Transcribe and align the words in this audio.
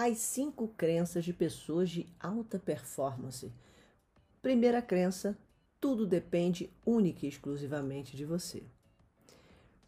as 0.00 0.18
cinco 0.18 0.68
crenças 0.68 1.24
de 1.24 1.32
pessoas 1.32 1.90
de 1.90 2.06
alta 2.20 2.56
performance. 2.56 3.52
Primeira 4.40 4.80
crença: 4.80 5.36
tudo 5.80 6.06
depende 6.06 6.70
única 6.86 7.26
e 7.26 7.28
exclusivamente 7.28 8.16
de 8.16 8.24
você. 8.24 8.62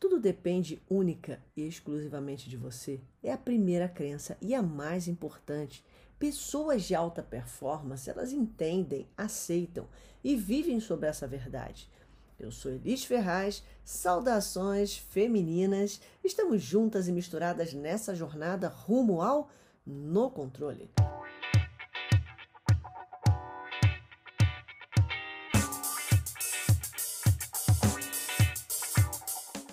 Tudo 0.01 0.19
depende 0.19 0.83
única 0.91 1.41
e 1.57 1.65
exclusivamente 1.65 2.51
de 2.51 2.57
você 2.57 3.01
é 3.23 3.33
a 3.33 3.39
primeira 3.39 3.89
crença 3.89 4.37
e 4.43 4.53
a 4.53 4.61
mais 4.61 5.07
importante. 5.07 5.85
Pessoas 6.19 6.83
de 6.83 6.93
alta 6.93 7.23
performance, 7.23 8.11
elas 8.11 8.33
entendem, 8.33 9.07
aceitam 9.17 9.87
e 10.25 10.35
vivem 10.35 10.81
sobre 10.81 11.09
essa 11.09 11.29
verdade. 11.29 11.89
Eu 12.37 12.51
sou 12.51 12.73
Elis 12.73 13.05
Ferraz, 13.05 13.63
saudações 13.85 14.97
femininas. 14.97 16.01
Estamos 16.25 16.61
juntas 16.61 17.07
e 17.07 17.13
misturadas 17.13 17.73
nessa 17.73 18.13
jornada 18.13 18.67
rumo 18.67 19.23
ao 19.23 19.49
no 19.91 20.31
controle. 20.31 20.89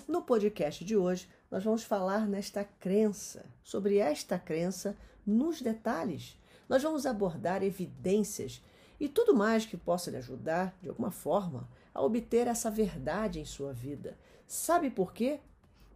No 0.08 0.22
podcast 0.22 0.84
de 0.84 0.96
hoje, 0.96 1.28
nós 1.50 1.62
vamos 1.62 1.84
falar 1.84 2.26
nesta 2.26 2.64
crença, 2.64 3.46
sobre 3.62 3.98
esta 3.98 4.38
crença 4.38 4.96
nos 5.24 5.62
detalhes. 5.62 6.36
Nós 6.68 6.82
vamos 6.82 7.06
abordar 7.06 7.62
evidências 7.62 8.62
e 8.98 9.08
tudo 9.08 9.34
mais 9.34 9.64
que 9.64 9.76
possa 9.76 10.10
lhe 10.10 10.16
ajudar, 10.16 10.76
de 10.82 10.88
alguma 10.88 11.12
forma, 11.12 11.68
a 11.94 12.02
obter 12.02 12.48
essa 12.48 12.70
verdade 12.70 13.38
em 13.38 13.44
sua 13.44 13.72
vida. 13.72 14.18
Sabe 14.46 14.90
por 14.90 15.12
quê? 15.12 15.40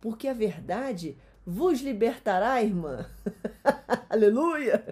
Porque 0.01 0.29
a 0.29 0.33
verdade 0.33 1.19
vos 1.45 1.81
libertará, 1.81 2.63
irmã. 2.63 3.11
Aleluia! 4.09 4.85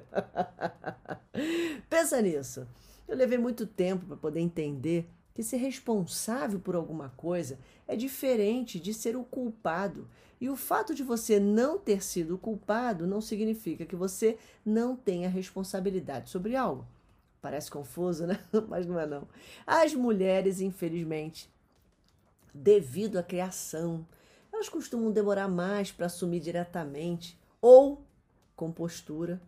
Pensa 1.88 2.20
nisso. 2.20 2.66
Eu 3.06 3.16
levei 3.16 3.38
muito 3.38 3.66
tempo 3.66 4.06
para 4.06 4.16
poder 4.16 4.40
entender 4.40 5.08
que 5.34 5.42
ser 5.42 5.56
responsável 5.56 6.60
por 6.60 6.74
alguma 6.74 7.08
coisa 7.16 7.58
é 7.86 7.96
diferente 7.96 8.78
de 8.78 8.92
ser 8.92 9.16
o 9.16 9.24
culpado. 9.24 10.08
E 10.40 10.48
o 10.48 10.56
fato 10.56 10.94
de 10.94 11.02
você 11.02 11.38
não 11.38 11.78
ter 11.78 12.02
sido 12.02 12.34
o 12.34 12.38
culpado 12.38 13.06
não 13.06 13.20
significa 13.20 13.84
que 13.84 13.96
você 13.96 14.38
não 14.64 14.96
tenha 14.96 15.28
responsabilidade 15.28 16.30
sobre 16.30 16.56
algo. 16.56 16.86
Parece 17.42 17.70
confuso, 17.70 18.26
né? 18.26 18.38
Mas 18.68 18.86
não 18.86 18.98
é 18.98 19.06
não. 19.06 19.26
As 19.66 19.94
mulheres, 19.94 20.60
infelizmente, 20.60 21.50
devido 22.54 23.18
à 23.18 23.22
criação, 23.22 24.06
elas 24.52 24.68
costumam 24.68 25.10
demorar 25.10 25.48
mais 25.48 25.90
para 25.90 26.06
assumir 26.06 26.40
diretamente 26.40 27.38
ou 27.60 28.04
com 28.60 28.70
postura 28.70 29.40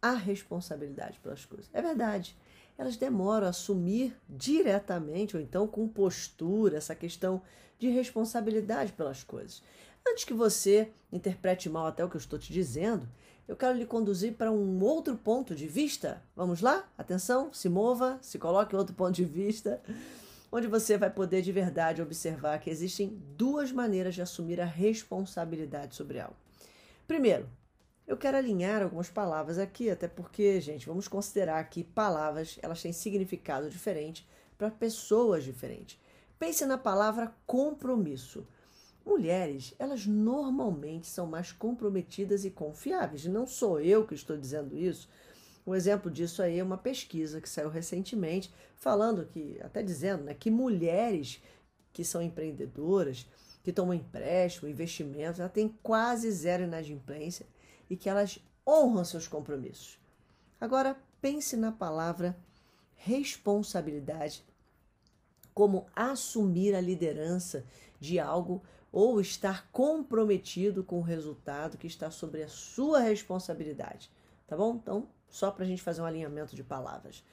a 0.00 0.12
responsabilidade 0.12 1.20
pelas 1.20 1.44
coisas. 1.44 1.68
É 1.70 1.82
verdade. 1.82 2.34
Elas 2.78 2.96
demoram 2.96 3.46
a 3.46 3.50
assumir 3.50 4.16
diretamente 4.26 5.36
ou 5.36 5.42
então 5.42 5.68
com 5.68 5.86
postura 5.86 6.78
essa 6.78 6.94
questão 6.94 7.42
de 7.78 7.90
responsabilidade 7.90 8.94
pelas 8.94 9.22
coisas. 9.22 9.62
Antes 10.08 10.24
que 10.24 10.32
você 10.32 10.90
interprete 11.12 11.68
mal 11.68 11.86
até 11.86 12.02
o 12.02 12.08
que 12.08 12.16
eu 12.16 12.20
estou 12.20 12.38
te 12.38 12.50
dizendo, 12.54 13.06
eu 13.46 13.54
quero 13.54 13.76
lhe 13.76 13.84
conduzir 13.84 14.32
para 14.32 14.50
um 14.50 14.82
outro 14.82 15.14
ponto 15.14 15.54
de 15.54 15.66
vista. 15.66 16.22
Vamos 16.34 16.62
lá? 16.62 16.88
Atenção, 16.96 17.52
se 17.52 17.68
mova, 17.68 18.18
se 18.22 18.38
coloque 18.38 18.74
outro 18.74 18.94
ponto 18.94 19.12
de 19.12 19.26
vista, 19.26 19.82
onde 20.50 20.66
você 20.66 20.96
vai 20.96 21.10
poder 21.10 21.42
de 21.42 21.52
verdade 21.52 22.00
observar 22.00 22.58
que 22.60 22.70
existem 22.70 23.20
duas 23.36 23.70
maneiras 23.70 24.14
de 24.14 24.22
assumir 24.22 24.58
a 24.58 24.64
responsabilidade 24.64 25.94
sobre 25.94 26.18
algo. 26.18 26.36
Primeiro, 27.06 27.46
eu 28.06 28.16
quero 28.18 28.36
alinhar 28.36 28.82
algumas 28.82 29.08
palavras 29.08 29.58
aqui, 29.58 29.88
até 29.88 30.06
porque, 30.06 30.60
gente, 30.60 30.86
vamos 30.86 31.08
considerar 31.08 31.64
que 31.70 31.82
palavras 31.82 32.58
elas 32.60 32.82
têm 32.82 32.92
significado 32.92 33.70
diferente 33.70 34.28
para 34.58 34.70
pessoas 34.70 35.42
diferentes. 35.42 35.98
Pense 36.38 36.66
na 36.66 36.76
palavra 36.76 37.34
compromisso. 37.46 38.46
Mulheres, 39.06 39.74
elas 39.78 40.06
normalmente 40.06 41.06
são 41.06 41.26
mais 41.26 41.50
comprometidas 41.52 42.44
e 42.44 42.50
confiáveis. 42.50 43.24
Não 43.24 43.46
sou 43.46 43.80
eu 43.80 44.06
que 44.06 44.14
estou 44.14 44.36
dizendo 44.36 44.76
isso. 44.76 45.08
Um 45.66 45.74
exemplo 45.74 46.10
disso 46.10 46.42
aí 46.42 46.58
é 46.58 46.64
uma 46.64 46.76
pesquisa 46.76 47.40
que 47.40 47.48
saiu 47.48 47.70
recentemente, 47.70 48.52
falando 48.76 49.24
que, 49.26 49.58
até 49.62 49.82
dizendo, 49.82 50.24
né, 50.24 50.34
que 50.34 50.50
mulheres 50.50 51.42
que 51.90 52.04
são 52.04 52.20
empreendedoras, 52.20 53.26
que 53.62 53.72
tomam 53.72 53.94
empréstimo, 53.94 54.68
investimentos, 54.68 55.40
ela 55.40 55.48
tem 55.48 55.68
quase 55.82 56.30
zero 56.30 56.64
inadimplência 56.64 57.46
e 57.88 57.96
que 57.96 58.08
elas 58.08 58.38
honram 58.66 59.04
seus 59.04 59.28
compromissos. 59.28 59.98
Agora, 60.60 60.96
pense 61.20 61.56
na 61.56 61.72
palavra 61.72 62.36
responsabilidade 62.94 64.44
como 65.52 65.86
assumir 65.94 66.74
a 66.74 66.80
liderança 66.80 67.64
de 68.00 68.18
algo 68.18 68.62
ou 68.90 69.20
estar 69.20 69.68
comprometido 69.70 70.82
com 70.82 70.98
o 70.98 71.02
resultado 71.02 71.76
que 71.76 71.86
está 71.86 72.10
sobre 72.10 72.42
a 72.42 72.48
sua 72.48 73.00
responsabilidade. 73.00 74.10
Tá 74.46 74.56
bom? 74.56 74.76
Então, 74.76 75.08
só 75.28 75.50
para 75.50 75.64
a 75.64 75.66
gente 75.66 75.82
fazer 75.82 76.00
um 76.00 76.06
alinhamento 76.06 76.54
de 76.54 76.62
palavras. 76.62 77.24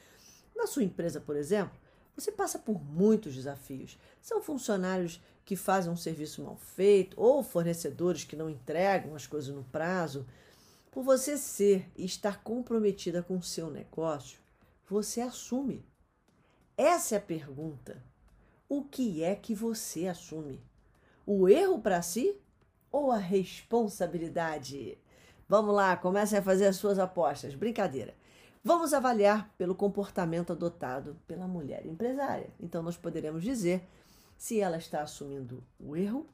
Na 0.56 0.68
sua 0.68 0.84
empresa, 0.84 1.20
por 1.20 1.36
exemplo, 1.36 1.76
você 2.16 2.32
passa 2.32 2.60
por 2.60 2.84
muitos 2.84 3.36
desafios. 3.36 3.98
São 4.22 4.42
funcionários 4.42 5.22
que 5.46 5.56
fazem 5.56 5.92
um 5.92 5.98
serviço 5.98 6.44
mal 6.44 6.58
feito 6.58 7.20
ou 7.20 7.42
fornecedores 7.44 8.24
que 8.24 8.36
não 8.36 8.50
entregam 8.50 9.16
as 9.16 9.26
coisas 9.26 9.54
no 9.54 9.64
prazo. 9.64 10.26
Por 10.92 11.04
você 11.04 11.38
ser 11.38 11.90
e 11.96 12.06
estar 12.06 12.44
comprometida 12.44 13.24
com 13.24 13.38
o 13.38 13.44
seu 13.44 13.70
negócio, 13.70 14.40
você 14.90 15.22
assume. 15.22 15.86
Essa 16.78 17.16
é 17.16 17.18
a 17.18 17.22
pergunta. 17.22 18.04
O 18.68 18.84
que 18.84 19.24
é 19.24 19.36
que 19.36 19.56
você 19.56 20.08
assume? 20.08 20.62
o 21.26 21.48
erro 21.48 21.80
para 21.80 22.02
si 22.02 22.36
ou 22.92 23.12
a 23.12 23.18
responsabilidade? 23.18 24.98
Vamos 25.48 25.76
lá, 25.76 25.96
comecem 25.96 26.40
a 26.40 26.44
fazer 26.44 26.68
as 26.68 26.78
suas 26.78 27.00
apostas. 27.00 27.56
Brincadeira. 27.56 28.14
Vamos 28.64 28.94
avaliar 28.94 29.52
pelo 29.58 29.74
comportamento 29.74 30.52
adotado 30.54 31.18
pela 31.28 31.48
mulher 31.48 31.84
empresária. 31.86 32.52
Então, 32.60 32.84
nós 32.84 32.96
poderemos 32.96 33.44
dizer 33.44 33.88
se 34.38 34.60
ela 34.60 34.78
está 34.78 35.02
assumindo 35.02 35.64
o 35.80 35.96
erro 35.96 36.28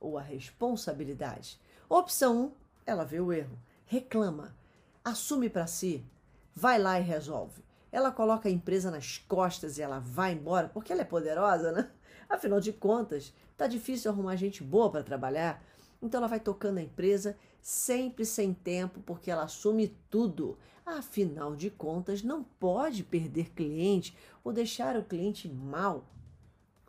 ou 0.00 0.16
a 0.16 0.22
responsabilidade. 0.22 1.60
Opção 1.86 2.46
1, 2.46 2.52
ela 2.86 3.04
vê 3.04 3.20
o 3.20 3.30
erro, 3.30 3.58
reclama, 3.84 4.56
assume 5.04 5.50
para 5.50 5.66
si, 5.66 6.02
vai 6.54 6.78
lá 6.78 6.98
e 6.98 7.02
resolve. 7.02 7.62
Ela 7.92 8.10
coloca 8.10 8.48
a 8.48 8.52
empresa 8.52 8.90
nas 8.90 9.18
costas 9.18 9.76
e 9.76 9.82
ela 9.82 9.98
vai 9.98 10.32
embora, 10.32 10.68
porque 10.68 10.92
ela 10.92 11.02
é 11.02 11.04
poderosa, 11.04 11.72
né? 11.72 11.90
Afinal 12.28 12.58
de 12.58 12.72
contas, 12.72 13.34
tá 13.56 13.66
difícil 13.66 14.10
arrumar 14.10 14.36
gente 14.36 14.64
boa 14.64 14.90
para 14.90 15.02
trabalhar. 15.02 15.62
Então 16.02 16.18
ela 16.18 16.28
vai 16.28 16.40
tocando 16.40 16.78
a 16.78 16.82
empresa 16.82 17.36
sempre 17.60 18.24
sem 18.24 18.54
tempo, 18.54 19.00
porque 19.00 19.30
ela 19.30 19.44
assume 19.44 19.96
tudo. 20.10 20.58
Afinal 20.86 21.56
de 21.56 21.68
contas, 21.68 22.22
não 22.22 22.44
pode 22.44 23.02
perder 23.02 23.50
cliente 23.50 24.16
ou 24.44 24.52
deixar 24.52 24.96
o 24.96 25.02
cliente 25.02 25.48
mal. 25.48 26.06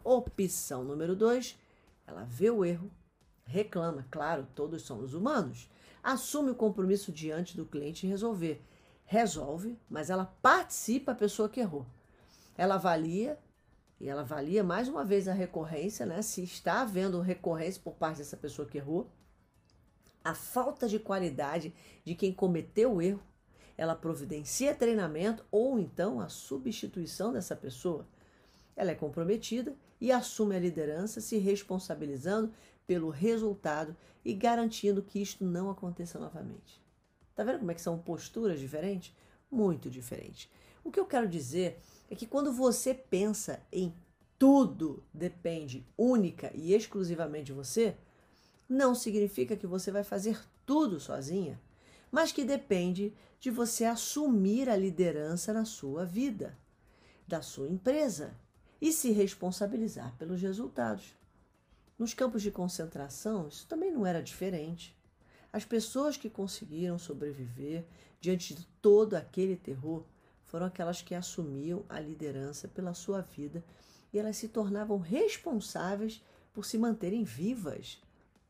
Opção 0.04 0.84
número 0.84 1.16
dois, 1.16 1.58
ela 2.06 2.24
vê 2.24 2.52
o 2.52 2.64
erro, 2.64 2.92
reclama, 3.44 4.06
claro, 4.12 4.48
todos 4.54 4.84
somos 4.84 5.16
humanos, 5.16 5.68
assume 6.04 6.52
o 6.52 6.56
compromisso 6.56 7.12
diante 7.12 7.58
do 7.58 7.66
cliente 7.66 8.06
em 8.06 8.10
resolver. 8.10 8.64
Resolve, 9.04 9.80
mas 9.90 10.12
ela 10.12 10.26
participa 10.44 11.14
a 11.14 11.16
pessoa 11.16 11.50
que 11.50 11.60
errou. 11.60 11.86
Ela 12.56 12.76
avalia 12.76 13.40
e 14.00 14.08
ela 14.08 14.22
avalia 14.22 14.64
mais 14.64 14.88
uma 14.88 15.04
vez 15.04 15.28
a 15.28 15.34
recorrência, 15.34 16.06
né? 16.06 16.22
Se 16.22 16.44
está 16.44 16.82
havendo 16.82 17.20
recorrência 17.20 17.82
por 17.84 17.96
parte 17.96 18.20
dessa 18.20 18.38
pessoa 18.38 18.68
que 18.68 18.78
errou, 18.78 19.10
a 20.24 20.36
falta 20.36 20.88
de 20.88 21.00
qualidade 21.00 21.74
de 22.06 22.14
quem 22.14 22.32
cometeu 22.32 22.96
o 22.96 23.02
erro, 23.02 23.24
ela 23.78 23.96
providencia 23.96 24.74
treinamento 24.74 25.46
ou 25.52 25.78
então 25.78 26.20
a 26.20 26.28
substituição 26.28 27.32
dessa 27.32 27.56
pessoa. 27.56 28.08
Ela 28.76 28.92
é 28.92 28.96
comprometida 28.96 29.76
e 30.02 30.12
assume 30.12 30.56
a 30.56 30.60
liderança, 30.60 31.22
se 31.22 31.38
responsabilizando 31.38 32.52
pelo 32.86 33.10
resultado 33.10 33.96
e 34.26 34.34
garantindo 34.34 35.02
que 35.02 35.22
isto 35.22 35.46
não 35.46 35.70
aconteça 35.70 36.18
novamente. 36.18 36.82
Tá 37.36 37.44
vendo 37.44 37.60
como 37.60 37.72
é 37.72 37.76
que 37.76 37.82
são 37.82 38.00
posturas 38.00 38.60
diferentes? 38.60 39.16
Muito 39.52 39.90
diferentes. 39.90 40.50
O 40.84 40.92
que 40.92 41.00
eu 41.00 41.06
quero 41.06 41.28
dizer 41.28 41.80
é 42.10 42.16
que 42.16 42.26
quando 42.26 42.52
você 42.52 42.94
pensa 42.94 43.62
em 43.72 43.94
tudo 44.40 45.04
depende 45.14 45.86
única 45.98 46.52
e 46.56 46.74
exclusivamente 46.74 47.46
de 47.46 47.54
você, 47.54 47.96
não 48.68 48.94
significa 48.94 49.56
que 49.56 49.68
você 49.68 49.92
vai 49.92 50.04
fazer 50.04 50.40
tudo 50.66 51.00
sozinha, 51.00 51.60
mas 52.12 52.32
que 52.32 52.44
depende 52.44 53.14
de 53.40 53.52
você 53.52 53.86
assumir 53.86 54.70
a 54.70 54.76
liderança 54.76 55.54
na 55.54 55.66
sua 55.66 56.06
vida, 56.06 56.58
da 57.28 57.42
sua 57.42 57.68
empresa 57.68 58.36
e 58.82 58.92
se 58.92 59.12
responsabilizar 59.12 60.16
pelos 60.18 60.42
resultados. 60.42 61.16
Nos 61.98 62.14
campos 62.14 62.42
de 62.42 62.52
concentração, 62.52 63.48
isso 63.48 63.66
também 63.68 63.92
não 63.92 64.06
era 64.06 64.22
diferente. 64.22 64.96
As 65.52 65.66
pessoas 65.66 66.18
que 66.18 66.30
conseguiram 66.30 67.00
sobreviver 67.00 67.86
diante 68.22 68.54
de 68.54 68.66
todo 68.82 69.16
aquele 69.16 69.56
terror 69.56 70.04
foram 70.46 70.66
aquelas 70.66 71.02
que 71.02 71.16
assumiam 71.16 71.84
a 71.90 72.00
liderança 72.00 72.68
pela 72.68 72.94
sua 72.94 73.22
vida 73.22 73.64
e 74.14 74.20
elas 74.20 74.38
se 74.38 74.48
tornavam 74.48 74.98
responsáveis 74.98 76.24
por 76.54 76.66
se 76.66 76.78
manterem 76.78 77.24
vivas. 77.24 78.02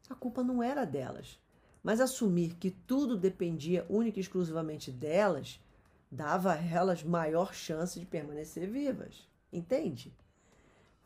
A 0.09 0.15
culpa 0.15 0.44
não 0.44 0.62
era 0.62 0.86
delas, 0.86 1.39
mas 1.88 2.01
assumir 2.01 2.56
que 2.56 2.69
tudo 2.69 3.16
dependia 3.16 3.86
única 3.88 4.19
e 4.19 4.22
exclusivamente 4.22 4.92
delas 4.92 5.57
dava 6.12 6.51
a 6.51 6.62
elas 6.62 7.01
maior 7.01 7.54
chance 7.54 7.98
de 7.98 8.06
permanecer 8.06 8.69
vivas. 8.69 9.25
Entende? 9.54 10.13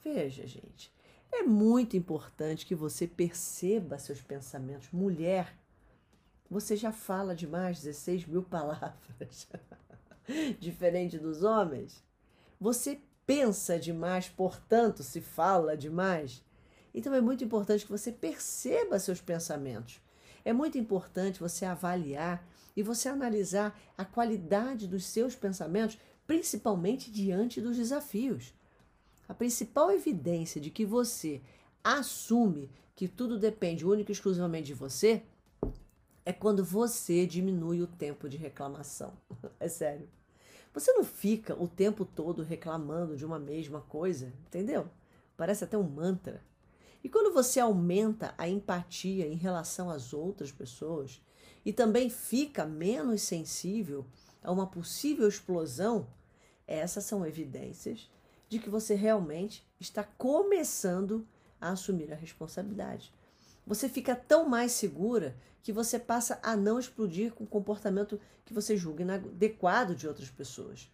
Veja, 0.03 0.47
gente, 0.47 0.91
é 1.31 1.43
muito 1.43 1.95
importante 1.95 2.65
que 2.65 2.73
você 2.73 3.05
perceba 3.05 3.99
seus 3.99 4.21
pensamentos. 4.21 4.89
Mulher, 4.91 5.55
você 6.49 6.75
já 6.75 6.91
fala 6.91 7.35
demais 7.35 7.83
16 7.83 8.25
mil 8.25 8.41
palavras, 8.49 9.47
diferente 10.59 11.19
dos 11.19 11.43
homens. 11.43 12.03
Você 12.59 12.99
pensa 13.23 13.77
demais, 13.77 14.29
portanto, 14.29 15.03
se 15.03 15.21
fala 15.21 15.77
demais. 15.77 16.43
Então 16.91 17.13
é 17.13 17.21
muito 17.21 17.43
importante 17.43 17.85
que 17.85 17.91
você 17.91 18.11
perceba 18.11 18.97
seus 18.97 19.21
pensamentos. 19.21 20.01
É 20.43 20.53
muito 20.53 20.77
importante 20.77 21.39
você 21.39 21.65
avaliar 21.65 22.45
e 22.75 22.81
você 22.81 23.09
analisar 23.09 23.79
a 23.97 24.05
qualidade 24.05 24.87
dos 24.87 25.05
seus 25.05 25.35
pensamentos, 25.35 25.97
principalmente 26.25 27.11
diante 27.11 27.61
dos 27.61 27.77
desafios. 27.77 28.53
A 29.27 29.33
principal 29.33 29.91
evidência 29.91 30.59
de 30.59 30.69
que 30.69 30.85
você 30.85 31.41
assume 31.83 32.69
que 32.95 33.07
tudo 33.07 33.39
depende 33.39 33.85
única 33.85 34.11
e 34.11 34.13
exclusivamente 34.13 34.67
de 34.67 34.73
você 34.73 35.23
é 36.25 36.31
quando 36.31 36.63
você 36.63 37.25
diminui 37.25 37.81
o 37.81 37.87
tempo 37.87 38.29
de 38.29 38.37
reclamação. 38.37 39.13
É 39.59 39.67
sério. 39.67 40.07
Você 40.73 40.91
não 40.93 41.03
fica 41.03 41.53
o 41.61 41.67
tempo 41.67 42.05
todo 42.05 42.43
reclamando 42.43 43.17
de 43.17 43.25
uma 43.25 43.37
mesma 43.37 43.81
coisa, 43.81 44.33
entendeu? 44.47 44.87
Parece 45.35 45.63
até 45.63 45.77
um 45.77 45.83
mantra. 45.83 46.41
E 47.03 47.09
quando 47.09 47.33
você 47.33 47.59
aumenta 47.59 48.33
a 48.37 48.47
empatia 48.47 49.27
em 49.27 49.35
relação 49.35 49.89
às 49.89 50.13
outras 50.13 50.51
pessoas 50.51 51.21
e 51.65 51.73
também 51.73 52.09
fica 52.09 52.65
menos 52.65 53.21
sensível 53.21 54.05
a 54.43 54.51
uma 54.51 54.67
possível 54.67 55.27
explosão, 55.27 56.07
essas 56.67 57.03
são 57.03 57.25
evidências 57.25 58.09
de 58.47 58.59
que 58.59 58.69
você 58.69 58.95
realmente 58.95 59.65
está 59.79 60.03
começando 60.03 61.27
a 61.59 61.69
assumir 61.69 62.11
a 62.11 62.15
responsabilidade. 62.15 63.13
Você 63.65 63.87
fica 63.87 64.15
tão 64.15 64.47
mais 64.47 64.71
segura 64.71 65.35
que 65.63 65.71
você 65.71 65.99
passa 65.99 66.39
a 66.41 66.55
não 66.55 66.79
explodir 66.79 67.33
com 67.33 67.43
o 67.43 67.47
comportamento 67.47 68.19
que 68.43 68.53
você 68.53 68.75
julga 68.75 69.03
inadequado 69.03 69.95
de 69.95 70.07
outras 70.07 70.29
pessoas. 70.29 70.91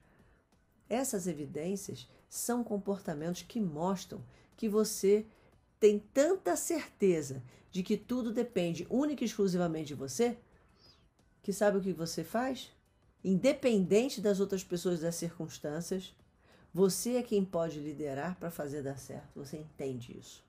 Essas 0.89 1.27
evidências 1.27 2.07
são 2.29 2.63
comportamentos 2.63 3.41
que 3.41 3.59
mostram 3.59 4.23
que 4.55 4.67
você 4.67 5.25
tem 5.79 5.99
tanta 5.99 6.55
certeza 6.55 7.43
de 7.71 7.83
que 7.83 7.97
tudo 7.97 8.31
depende 8.31 8.87
única 8.89 9.23
e 9.23 9.27
exclusivamente 9.27 9.87
de 9.87 9.95
você, 9.95 10.37
que 11.41 11.53
sabe 11.53 11.77
o 11.77 11.81
que 11.81 11.93
você 11.93 12.23
faz? 12.23 12.71
Independente 13.23 14.21
das 14.21 14.39
outras 14.39 14.63
pessoas 14.63 14.99
e 14.99 15.03
das 15.03 15.15
circunstâncias, 15.15 16.15
você 16.73 17.15
é 17.15 17.23
quem 17.23 17.43
pode 17.43 17.79
liderar 17.79 18.35
para 18.37 18.51
fazer 18.51 18.83
dar 18.83 18.97
certo. 18.97 19.29
Você 19.35 19.57
entende 19.57 20.17
isso. 20.17 20.43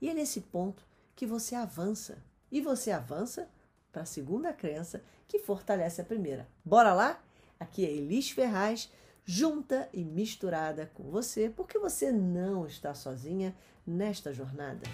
E 0.00 0.08
é 0.08 0.14
nesse 0.14 0.40
ponto 0.40 0.82
que 1.14 1.26
você 1.26 1.54
avança. 1.54 2.22
E 2.50 2.60
você 2.60 2.90
avança 2.90 3.48
para 3.92 4.02
a 4.02 4.06
segunda 4.06 4.52
crença 4.52 5.02
que 5.26 5.38
fortalece 5.38 6.00
a 6.00 6.04
primeira. 6.04 6.48
Bora 6.64 6.94
lá? 6.94 7.22
Aqui 7.58 7.84
é 7.84 7.90
Elis 7.90 8.30
Ferraz, 8.30 8.90
junta 9.24 9.88
e 9.92 10.04
misturada 10.04 10.90
com 10.94 11.10
você, 11.10 11.50
porque 11.50 11.78
você 11.78 12.12
não 12.12 12.66
está 12.66 12.94
sozinha 12.94 13.54
nesta 13.88 14.32
jornada. 14.32 14.86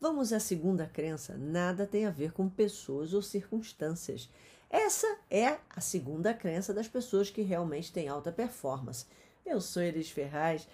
Vamos 0.00 0.32
à 0.32 0.40
segunda 0.40 0.86
crença: 0.86 1.36
nada 1.36 1.86
tem 1.86 2.06
a 2.06 2.10
ver 2.10 2.32
com 2.32 2.48
pessoas 2.48 3.12
ou 3.12 3.20
circunstâncias. 3.20 4.30
Essa 4.70 5.06
é 5.30 5.58
a 5.68 5.80
segunda 5.80 6.32
crença 6.32 6.72
das 6.72 6.88
pessoas 6.88 7.28
que 7.28 7.42
realmente 7.42 7.92
têm 7.92 8.08
alta 8.08 8.32
performance. 8.32 9.04
Eu 9.44 9.60
sou 9.60 9.82
Elis 9.82 10.10
Ferraz. 10.10 10.66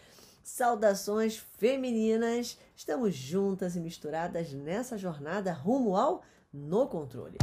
Saudações 0.47 1.37
femininas! 1.59 2.57
Estamos 2.77 3.17
juntas 3.17 3.75
e 3.75 3.81
misturadas 3.81 4.53
nessa 4.53 4.97
jornada 4.97 5.53
rumo 5.53 5.97
ao 5.97 6.23
no 6.53 6.87
controle. 6.87 7.37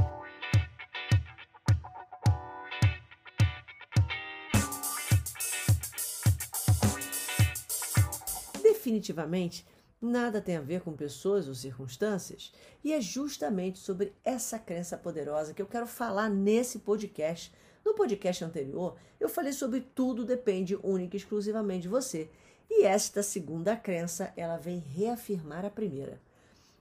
Definitivamente, 8.62 9.68
nada 10.02 10.40
tem 10.40 10.56
a 10.56 10.62
ver 10.62 10.80
com 10.80 10.94
pessoas 10.94 11.50
ou 11.50 11.54
circunstâncias, 11.54 12.54
e 12.82 12.94
é 12.94 13.02
justamente 13.02 13.80
sobre 13.80 14.14
essa 14.24 14.58
crença 14.58 14.98
poderosa 14.98 15.54
que 15.54 15.62
eu 15.62 15.68
quero 15.68 15.86
falar 15.86 16.30
nesse 16.30 16.80
podcast. 16.80 17.54
No 17.84 17.96
podcast 17.96 18.46
anterior, 18.46 18.96
eu 19.20 19.28
falei 19.28 19.52
sobre 19.52 19.82
tudo 19.82 20.24
depende 20.24 20.74
única 20.82 21.18
e 21.18 21.20
exclusivamente 21.20 21.82
de 21.82 21.90
você. 21.90 22.30
E 22.76 22.86
esta 22.86 23.22
segunda 23.22 23.76
crença, 23.76 24.34
ela 24.36 24.58
vem 24.58 24.80
reafirmar 24.80 25.64
a 25.64 25.70
primeira. 25.70 26.20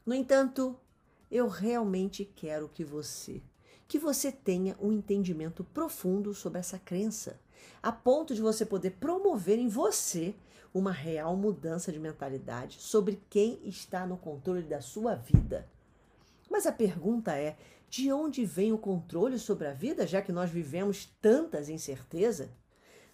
No 0.07 0.15
entanto, 0.15 0.75
eu 1.31 1.49
realmente 1.49 2.25
quero 2.25 2.67
que 2.67 2.83
você, 2.83 3.43
que 3.87 3.99
você 3.99 4.33
tenha 4.33 4.75
um 4.81 4.91
entendimento 4.91 5.63
profundo 5.63 6.33
sobre 6.33 6.59
essa 6.59 6.79
crença, 6.79 7.39
a 7.83 7.93
ponto 7.93 8.35
de 8.35 8.41
você 8.41 8.65
poder 8.65 8.93
promover 8.93 9.59
em 9.59 9.69
você 9.69 10.35
uma 10.73 10.91
real 10.91 11.37
mudança 11.37 11.93
de 11.93 12.01
mentalidade 12.01 12.81
sobre 12.81 13.23
quem 13.29 13.61
está 13.63 14.07
no 14.07 14.17
controle 14.17 14.63
da 14.63 14.81
sua 14.81 15.15
vida. 15.15 15.69
Mas 16.51 16.67
a 16.67 16.73
pergunta 16.73 17.37
é: 17.37 17.55
de 17.91 18.11
onde 18.11 18.47
vem 18.47 18.73
o 18.73 18.79
controle 18.79 19.39
sobre 19.39 19.69
a 19.69 19.75
vida, 19.75 20.07
já 20.07 20.23
que 20.23 20.33
nós 20.33 20.51
vivemos 20.51 21.07
tantas 21.21 21.69
incertezas? 21.69 22.49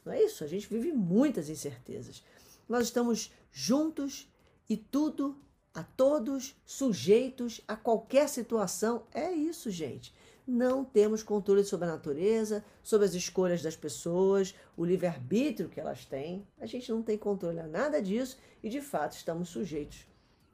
Não 0.04 0.12
é 0.12 0.22
isso? 0.22 0.42
A 0.42 0.46
gente 0.46 0.66
vive 0.68 0.92
muitas 0.92 1.50
incertezas. 1.50 2.22
Nós 2.68 2.84
estamos 2.84 3.32
juntos 3.50 4.30
e 4.68 4.76
tudo, 4.76 5.36
a 5.72 5.82
todos, 5.82 6.54
sujeitos 6.64 7.60
a 7.66 7.76
qualquer 7.76 8.28
situação. 8.28 9.06
É 9.12 9.32
isso, 9.32 9.70
gente 9.70 10.12
não 10.48 10.82
temos 10.82 11.22
controle 11.22 11.62
sobre 11.62 11.86
a 11.86 11.92
natureza, 11.92 12.64
sobre 12.82 13.06
as 13.06 13.12
escolhas 13.12 13.60
das 13.60 13.76
pessoas, 13.76 14.54
o 14.78 14.84
livre-arbítrio 14.84 15.68
que 15.68 15.78
elas 15.78 16.06
têm. 16.06 16.46
A 16.58 16.64
gente 16.64 16.90
não 16.90 17.02
tem 17.02 17.18
controle 17.18 17.60
a 17.60 17.66
nada 17.66 18.00
disso 18.00 18.38
e, 18.62 18.70
de 18.70 18.80
fato, 18.80 19.12
estamos 19.12 19.50
sujeitos 19.50 20.06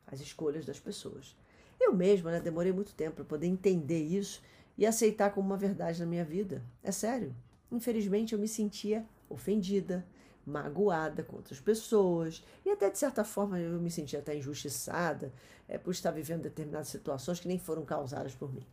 às 0.04 0.20
escolhas 0.20 0.66
das 0.66 0.80
pessoas. 0.80 1.36
Eu 1.80 1.94
mesma 1.94 2.32
né, 2.32 2.40
demorei 2.40 2.72
muito 2.72 2.92
tempo 2.92 3.16
para 3.16 3.24
poder 3.24 3.46
entender 3.46 4.02
isso 4.02 4.42
e 4.76 4.84
aceitar 4.84 5.30
como 5.32 5.46
uma 5.46 5.56
verdade 5.56 6.00
na 6.00 6.06
minha 6.06 6.24
vida. 6.24 6.60
É 6.82 6.90
sério. 6.90 7.32
Infelizmente, 7.70 8.32
eu 8.32 8.38
me 8.38 8.48
sentia 8.48 9.06
ofendida, 9.30 10.04
magoada 10.46 11.22
com 11.22 11.36
outras 11.36 11.60
pessoas 11.60 12.44
e 12.64 12.70
até 12.70 12.90
de 12.90 12.98
certa 12.98 13.24
forma 13.24 13.58
eu 13.58 13.80
me 13.80 13.90
sentia 13.90 14.18
até 14.18 14.36
injustiçada 14.36 15.32
é, 15.68 15.78
por 15.78 15.90
estar 15.90 16.10
vivendo 16.10 16.42
determinadas 16.42 16.88
situações 16.88 17.40
que 17.40 17.48
nem 17.48 17.58
foram 17.58 17.84
causadas 17.84 18.34
por 18.34 18.52
mim. 18.52 18.66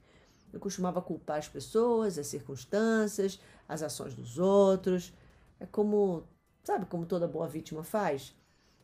Eu 0.51 0.60
costumava 0.60 1.01
culpar 1.01 1.38
as 1.38 1.48
pessoas, 1.48 2.18
as 2.18 2.28
circunstâncias, 2.28 3.40
as 3.68 3.82
ações 3.82 4.13
dos 4.13 4.38
outros. 4.38 5.13
É 5.60 5.66
como, 5.66 6.24
sabe 6.63 6.86
como 6.86 7.06
toda 7.06 7.28
boa 7.28 7.48
vítima 7.48 7.84
faz? 7.84 8.36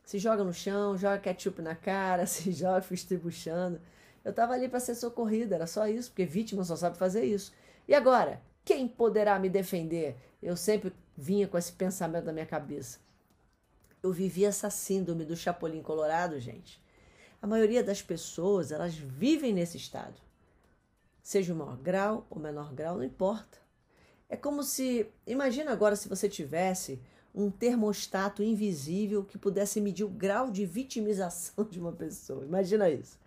Se 0.04 0.18
joga 0.18 0.42
no 0.42 0.54
chão, 0.54 0.96
joga 0.96 1.18
ketchup 1.18 1.60
na 1.60 1.74
cara, 1.74 2.24
se 2.26 2.52
joga 2.52 2.86
estribuchando. 2.90 3.80
Eu 4.24 4.30
estava 4.30 4.54
ali 4.54 4.68
para 4.68 4.80
ser 4.80 4.94
socorrida, 4.94 5.54
era 5.54 5.66
só 5.66 5.86
isso, 5.86 6.10
porque 6.10 6.24
vítima 6.24 6.64
só 6.64 6.76
sabe 6.76 6.96
fazer 6.96 7.24
isso. 7.24 7.52
E 7.86 7.94
agora, 7.94 8.40
quem 8.64 8.88
poderá 8.88 9.38
me 9.38 9.48
defender? 9.48 10.16
Eu 10.42 10.56
sempre 10.56 10.92
vinha 11.18 11.48
com 11.48 11.58
esse 11.58 11.72
pensamento 11.72 12.26
na 12.26 12.32
minha 12.32 12.46
cabeça. 12.46 13.00
Eu 14.00 14.12
vivia 14.12 14.48
essa 14.48 14.70
síndrome 14.70 15.24
do 15.24 15.36
Chapolin 15.36 15.82
Colorado, 15.82 16.38
gente. 16.38 16.80
A 17.42 17.46
maioria 17.46 17.82
das 17.82 18.00
pessoas, 18.00 18.70
elas 18.70 18.94
vivem 18.94 19.52
nesse 19.52 19.76
estado 19.76 20.14
seja 21.28 21.52
o 21.52 21.56
maior 21.56 21.76
grau 21.76 22.26
ou 22.30 22.40
menor 22.40 22.72
grau, 22.72 22.96
não 22.96 23.04
importa. 23.04 23.58
É 24.30 24.36
como 24.36 24.62
se, 24.62 25.06
imagina 25.26 25.70
agora 25.70 25.94
se 25.94 26.08
você 26.08 26.26
tivesse 26.26 26.98
um 27.34 27.50
termostato 27.50 28.42
invisível 28.42 29.22
que 29.22 29.36
pudesse 29.36 29.78
medir 29.78 30.04
o 30.04 30.08
grau 30.08 30.50
de 30.50 30.64
vitimização 30.64 31.66
de 31.70 31.78
uma 31.78 31.92
pessoa. 31.92 32.46
Imagina 32.46 32.88
isso. 32.88 33.18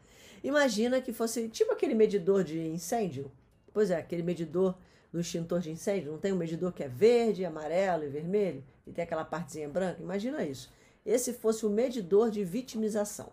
Imagina 0.44 1.00
que 1.00 1.14
fosse 1.14 1.48
tipo 1.48 1.72
aquele 1.72 1.94
medidor 1.94 2.44
de 2.44 2.60
incêndio, 2.60 3.32
Pois 3.72 3.92
é, 3.92 3.98
aquele 3.98 4.24
medidor 4.24 4.76
no 5.12 5.20
extintor 5.20 5.60
de 5.60 5.72
incêndio, 5.72 6.12
não 6.12 6.20
tem 6.20 6.32
um 6.32 6.38
medidor 6.38 6.72
que 6.72 6.84
é 6.84 6.88
verde, 6.88 7.46
amarelo 7.46 8.04
e 8.04 8.10
vermelho 8.10 8.64
e 8.88 8.92
tem 8.92 9.04
aquela 9.04 9.26
partezinha 9.26 9.68
branca? 9.68 10.02
Imagina 10.02 10.44
isso. 10.44 10.72
Esse 11.06 11.34
fosse 11.34 11.66
o 11.66 11.70
medidor 11.70 12.30
de 12.30 12.44
vitimização. 12.44 13.30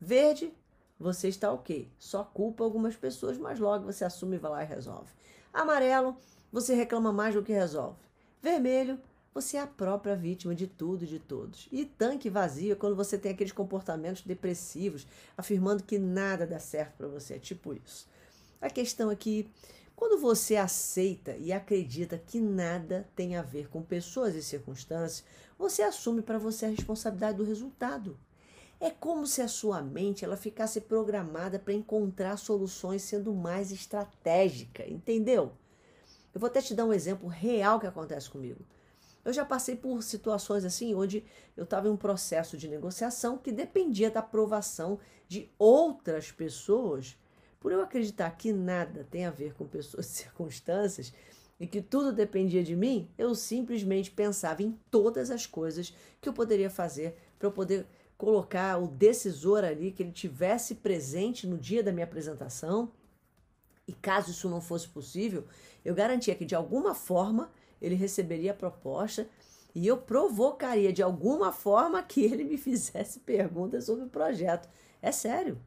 Verde, 0.00 0.52
você 0.98 1.28
está 1.28 1.52
ok. 1.52 1.88
Só 1.98 2.24
culpa 2.24 2.64
algumas 2.64 2.96
pessoas, 2.96 3.38
mas 3.38 3.58
logo 3.58 3.84
você 3.84 4.04
assume, 4.04 4.38
vai 4.38 4.50
lá 4.50 4.62
e 4.62 4.66
resolve. 4.66 5.10
Amarelo, 5.52 6.16
você 6.52 6.74
reclama 6.74 7.12
mais 7.12 7.34
do 7.34 7.42
que 7.42 7.52
resolve. 7.52 7.98
Vermelho, 8.42 8.98
você 9.32 9.56
é 9.56 9.60
a 9.60 9.66
própria 9.66 10.16
vítima 10.16 10.54
de 10.54 10.66
tudo 10.66 11.04
e 11.04 11.06
de 11.06 11.18
todos. 11.18 11.68
E 11.70 11.84
tanque 11.84 12.28
vazio 12.28 12.72
é 12.72 12.74
quando 12.74 12.96
você 12.96 13.16
tem 13.16 13.32
aqueles 13.32 13.52
comportamentos 13.52 14.22
depressivos, 14.22 15.06
afirmando 15.36 15.82
que 15.82 15.98
nada 15.98 16.46
dá 16.46 16.58
certo 16.58 16.96
para 16.96 17.06
você. 17.06 17.34
É 17.34 17.38
tipo 17.38 17.74
isso. 17.74 18.08
A 18.60 18.68
questão 18.68 19.10
é 19.10 19.16
que 19.16 19.48
quando 20.00 20.18
você 20.18 20.56
aceita 20.56 21.36
e 21.36 21.52
acredita 21.52 22.16
que 22.16 22.40
nada 22.40 23.06
tem 23.14 23.36
a 23.36 23.42
ver 23.42 23.68
com 23.68 23.82
pessoas 23.82 24.34
e 24.34 24.42
circunstâncias, 24.42 25.22
você 25.58 25.82
assume 25.82 26.22
para 26.22 26.38
você 26.38 26.64
a 26.64 26.70
responsabilidade 26.70 27.36
do 27.36 27.44
resultado. 27.44 28.18
É 28.80 28.88
como 28.88 29.26
se 29.26 29.42
a 29.42 29.46
sua 29.46 29.82
mente 29.82 30.24
ela 30.24 30.38
ficasse 30.38 30.80
programada 30.80 31.58
para 31.58 31.74
encontrar 31.74 32.38
soluções 32.38 33.02
sendo 33.02 33.34
mais 33.34 33.70
estratégica, 33.70 34.90
entendeu? 34.90 35.52
Eu 36.32 36.40
vou 36.40 36.48
até 36.48 36.62
te 36.62 36.74
dar 36.74 36.86
um 36.86 36.94
exemplo 36.94 37.28
real 37.28 37.78
que 37.78 37.86
acontece 37.86 38.30
comigo. 38.30 38.64
Eu 39.22 39.34
já 39.34 39.44
passei 39.44 39.76
por 39.76 40.02
situações 40.02 40.64
assim, 40.64 40.94
onde 40.94 41.26
eu 41.54 41.64
estava 41.64 41.88
em 41.88 41.90
um 41.90 41.96
processo 41.98 42.56
de 42.56 42.68
negociação 42.68 43.36
que 43.36 43.52
dependia 43.52 44.10
da 44.10 44.20
aprovação 44.20 44.98
de 45.28 45.50
outras 45.58 46.32
pessoas. 46.32 47.18
Por 47.60 47.70
eu 47.70 47.82
acreditar 47.82 48.30
que 48.30 48.52
nada 48.52 49.06
tem 49.10 49.26
a 49.26 49.30
ver 49.30 49.52
com 49.52 49.66
pessoas 49.66 50.06
e 50.06 50.16
circunstâncias 50.16 51.12
e 51.60 51.66
que 51.66 51.82
tudo 51.82 52.10
dependia 52.10 52.64
de 52.64 52.74
mim, 52.74 53.06
eu 53.18 53.34
simplesmente 53.34 54.10
pensava 54.10 54.62
em 54.62 54.78
todas 54.90 55.30
as 55.30 55.44
coisas 55.44 55.94
que 56.20 56.28
eu 56.28 56.32
poderia 56.32 56.70
fazer 56.70 57.14
para 57.38 57.48
eu 57.48 57.52
poder 57.52 57.86
colocar 58.16 58.78
o 58.78 58.86
decisor 58.86 59.64
ali, 59.64 59.92
que 59.92 60.02
ele 60.02 60.12
tivesse 60.12 60.76
presente 60.76 61.46
no 61.46 61.58
dia 61.58 61.82
da 61.82 61.92
minha 61.92 62.04
apresentação. 62.04 62.90
E 63.86 63.92
caso 63.92 64.30
isso 64.30 64.48
não 64.48 64.60
fosse 64.60 64.88
possível, 64.88 65.44
eu 65.84 65.94
garantia 65.94 66.34
que 66.34 66.44
de 66.44 66.54
alguma 66.54 66.94
forma 66.94 67.50
ele 67.80 67.94
receberia 67.94 68.52
a 68.52 68.54
proposta 68.54 69.26
e 69.74 69.86
eu 69.86 69.96
provocaria 69.96 70.92
de 70.92 71.02
alguma 71.02 71.52
forma 71.52 72.02
que 72.02 72.22
ele 72.22 72.44
me 72.44 72.56
fizesse 72.56 73.20
perguntas 73.26 73.84
sobre 73.84 74.04
o 74.04 74.08
projeto. 74.08 74.68
É 75.02 75.12
sério. 75.12 75.58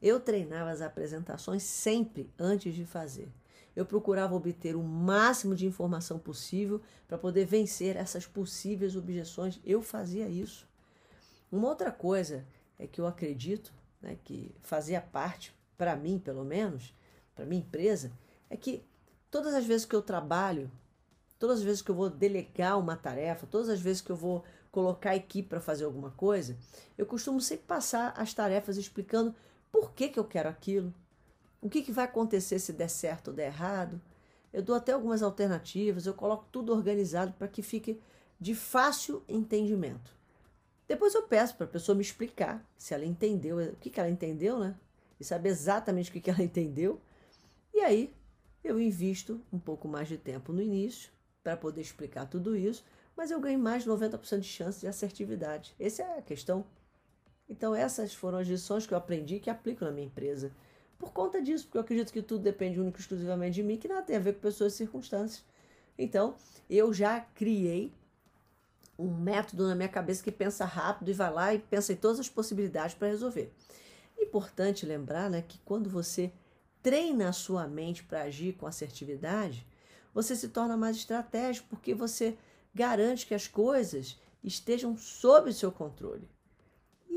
Eu 0.00 0.20
treinava 0.20 0.70
as 0.70 0.80
apresentações 0.80 1.62
sempre 1.62 2.30
antes 2.38 2.74
de 2.74 2.84
fazer. 2.84 3.28
Eu 3.74 3.84
procurava 3.84 4.34
obter 4.34 4.76
o 4.76 4.82
máximo 4.82 5.54
de 5.54 5.66
informação 5.66 6.18
possível 6.18 6.80
para 7.08 7.18
poder 7.18 7.44
vencer 7.44 7.96
essas 7.96 8.26
possíveis 8.26 8.94
objeções. 8.94 9.60
Eu 9.64 9.82
fazia 9.82 10.28
isso. 10.28 10.68
Uma 11.50 11.68
outra 11.68 11.90
coisa 11.90 12.44
é 12.78 12.86
que 12.86 13.00
eu 13.00 13.06
acredito 13.06 13.72
né, 14.00 14.16
que 14.22 14.54
fazia 14.62 15.00
parte, 15.00 15.54
para 15.76 15.96
mim 15.96 16.18
pelo 16.18 16.44
menos, 16.44 16.94
para 17.34 17.44
minha 17.44 17.60
empresa, 17.60 18.12
é 18.48 18.56
que 18.56 18.84
todas 19.30 19.54
as 19.54 19.64
vezes 19.64 19.86
que 19.86 19.96
eu 19.96 20.02
trabalho 20.02 20.70
todas 21.44 21.58
as 21.58 21.64
vezes 21.64 21.82
que 21.82 21.90
eu 21.90 21.94
vou 21.94 22.08
delegar 22.08 22.78
uma 22.78 22.96
tarefa, 22.96 23.46
todas 23.46 23.68
as 23.68 23.78
vezes 23.78 24.00
que 24.00 24.10
eu 24.10 24.16
vou 24.16 24.42
colocar 24.70 25.10
a 25.10 25.16
equipe 25.16 25.46
para 25.46 25.60
fazer 25.60 25.84
alguma 25.84 26.10
coisa, 26.12 26.56
eu 26.96 27.04
costumo 27.04 27.38
sempre 27.38 27.66
passar 27.66 28.14
as 28.16 28.32
tarefas 28.32 28.78
explicando 28.78 29.34
por 29.74 29.90
que, 29.90 30.08
que 30.08 30.20
eu 30.20 30.24
quero 30.24 30.48
aquilo, 30.48 30.94
o 31.60 31.68
que, 31.68 31.82
que 31.82 31.90
vai 31.90 32.04
acontecer 32.04 32.60
se 32.60 32.72
der 32.72 32.88
certo 32.88 33.28
ou 33.28 33.34
der 33.34 33.46
errado. 33.46 34.00
Eu 34.52 34.62
dou 34.62 34.76
até 34.76 34.92
algumas 34.92 35.20
alternativas, 35.20 36.06
eu 36.06 36.14
coloco 36.14 36.46
tudo 36.52 36.72
organizado 36.72 37.32
para 37.32 37.48
que 37.48 37.60
fique 37.60 38.00
de 38.38 38.54
fácil 38.54 39.24
entendimento. 39.28 40.14
Depois 40.86 41.12
eu 41.12 41.24
peço 41.24 41.56
para 41.56 41.66
a 41.66 41.68
pessoa 41.68 41.96
me 41.96 42.02
explicar 42.02 42.64
se 42.78 42.94
ela 42.94 43.04
entendeu, 43.04 43.58
o 43.58 43.76
que, 43.76 43.90
que 43.90 43.98
ela 43.98 44.08
entendeu, 44.08 44.60
né? 44.60 44.76
E 45.18 45.24
saber 45.24 45.48
exatamente 45.48 46.08
o 46.08 46.12
que, 46.12 46.20
que 46.20 46.30
ela 46.30 46.42
entendeu. 46.44 47.00
E 47.72 47.80
aí 47.80 48.14
eu 48.62 48.78
invisto 48.78 49.40
um 49.52 49.58
pouco 49.58 49.88
mais 49.88 50.06
de 50.06 50.16
tempo 50.16 50.52
no 50.52 50.62
início, 50.62 51.10
para 51.42 51.56
poder 51.56 51.80
explicar 51.80 52.26
tudo 52.26 52.54
isso, 52.56 52.84
mas 53.16 53.32
eu 53.32 53.40
ganho 53.40 53.58
mais 53.58 53.82
de 53.82 53.90
90% 53.90 54.38
de 54.38 54.46
chance 54.46 54.78
de 54.78 54.86
assertividade. 54.86 55.74
Essa 55.80 56.04
é 56.04 56.18
a 56.18 56.22
questão. 56.22 56.64
Então, 57.48 57.74
essas 57.74 58.14
foram 58.14 58.38
as 58.38 58.48
lições 58.48 58.86
que 58.86 58.94
eu 58.94 58.98
aprendi 58.98 59.38
que 59.38 59.50
aplico 59.50 59.84
na 59.84 59.90
minha 59.90 60.06
empresa. 60.06 60.50
Por 60.98 61.12
conta 61.12 61.42
disso, 61.42 61.64
porque 61.64 61.78
eu 61.78 61.82
acredito 61.82 62.12
que 62.12 62.22
tudo 62.22 62.42
depende 62.42 62.80
único 62.80 62.98
e 62.98 63.00
exclusivamente 63.00 63.56
de 63.56 63.62
mim, 63.62 63.76
que 63.76 63.88
nada 63.88 64.02
tem 64.02 64.16
a 64.16 64.20
ver 64.20 64.34
com 64.34 64.40
pessoas 64.40 64.72
e 64.74 64.76
circunstâncias. 64.76 65.44
Então, 65.98 66.34
eu 66.68 66.92
já 66.92 67.20
criei 67.20 67.92
um 68.98 69.10
método 69.10 69.66
na 69.66 69.74
minha 69.74 69.88
cabeça 69.88 70.22
que 70.22 70.32
pensa 70.32 70.64
rápido 70.64 71.10
e 71.10 71.14
vai 71.14 71.32
lá 71.32 71.54
e 71.54 71.58
pensa 71.58 71.92
em 71.92 71.96
todas 71.96 72.20
as 72.20 72.28
possibilidades 72.28 72.94
para 72.94 73.08
resolver. 73.08 73.52
Importante 74.18 74.86
lembrar 74.86 75.28
né, 75.28 75.42
que 75.42 75.58
quando 75.64 75.90
você 75.90 76.32
treina 76.82 77.28
a 77.28 77.32
sua 77.32 77.66
mente 77.66 78.04
para 78.04 78.22
agir 78.22 78.54
com 78.54 78.66
assertividade, 78.66 79.66
você 80.12 80.36
se 80.36 80.48
torna 80.48 80.76
mais 80.76 80.96
estratégico 80.96 81.66
porque 81.68 81.94
você 81.94 82.38
garante 82.74 83.26
que 83.26 83.34
as 83.34 83.48
coisas 83.48 84.18
estejam 84.42 84.96
sob 84.96 85.52
seu 85.52 85.72
controle. 85.72 86.28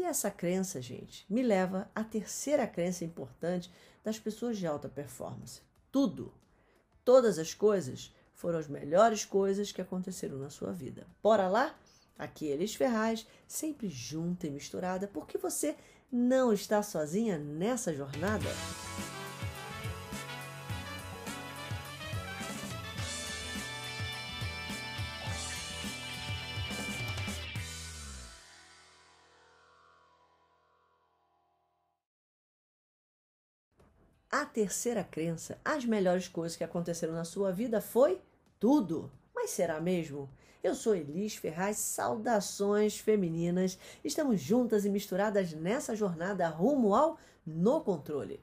Essa 0.07 0.31
crença, 0.31 0.81
gente, 0.81 1.25
me 1.29 1.43
leva 1.43 1.91
à 1.93 2.01
terceira 2.01 2.65
crença 2.65 3.03
importante 3.03 3.69
das 4.05 4.17
pessoas 4.17 4.57
de 4.57 4.65
alta 4.65 4.87
performance. 4.87 5.61
Tudo, 5.91 6.33
todas 7.03 7.37
as 7.37 7.53
coisas 7.53 8.15
foram 8.33 8.57
as 8.57 8.69
melhores 8.69 9.25
coisas 9.25 9.69
que 9.69 9.81
aconteceram 9.81 10.37
na 10.37 10.49
sua 10.49 10.71
vida. 10.71 11.05
Bora 11.21 11.49
lá? 11.49 11.77
Aqui 12.17 12.45
Elis 12.45 12.73
Ferraz, 12.73 13.27
sempre 13.45 13.89
junta 13.89 14.47
e 14.47 14.49
misturada, 14.49 15.09
porque 15.09 15.37
você 15.37 15.75
não 16.09 16.53
está 16.53 16.81
sozinha 16.81 17.37
nessa 17.37 17.93
jornada. 17.93 18.47
A 34.29 34.43
terceira 34.43 35.05
crença, 35.05 35.57
as 35.63 35.85
melhores 35.85 36.27
coisas 36.27 36.57
que 36.57 36.63
aconteceram 36.63 37.13
na 37.13 37.23
sua 37.23 37.49
vida 37.49 37.79
foi 37.79 38.19
tudo. 38.59 39.09
Mas 39.33 39.51
será 39.51 39.79
mesmo? 39.79 40.29
Eu 40.61 40.75
sou 40.75 40.93
Elis 40.93 41.37
Ferraz, 41.37 41.77
saudações 41.77 42.99
femininas. 42.99 43.79
Estamos 44.03 44.41
juntas 44.41 44.83
e 44.83 44.89
misturadas 44.89 45.53
nessa 45.53 45.95
jornada 45.95 46.45
rumo 46.49 46.93
ao 46.93 47.17
No 47.45 47.79
Controle. 47.79 48.41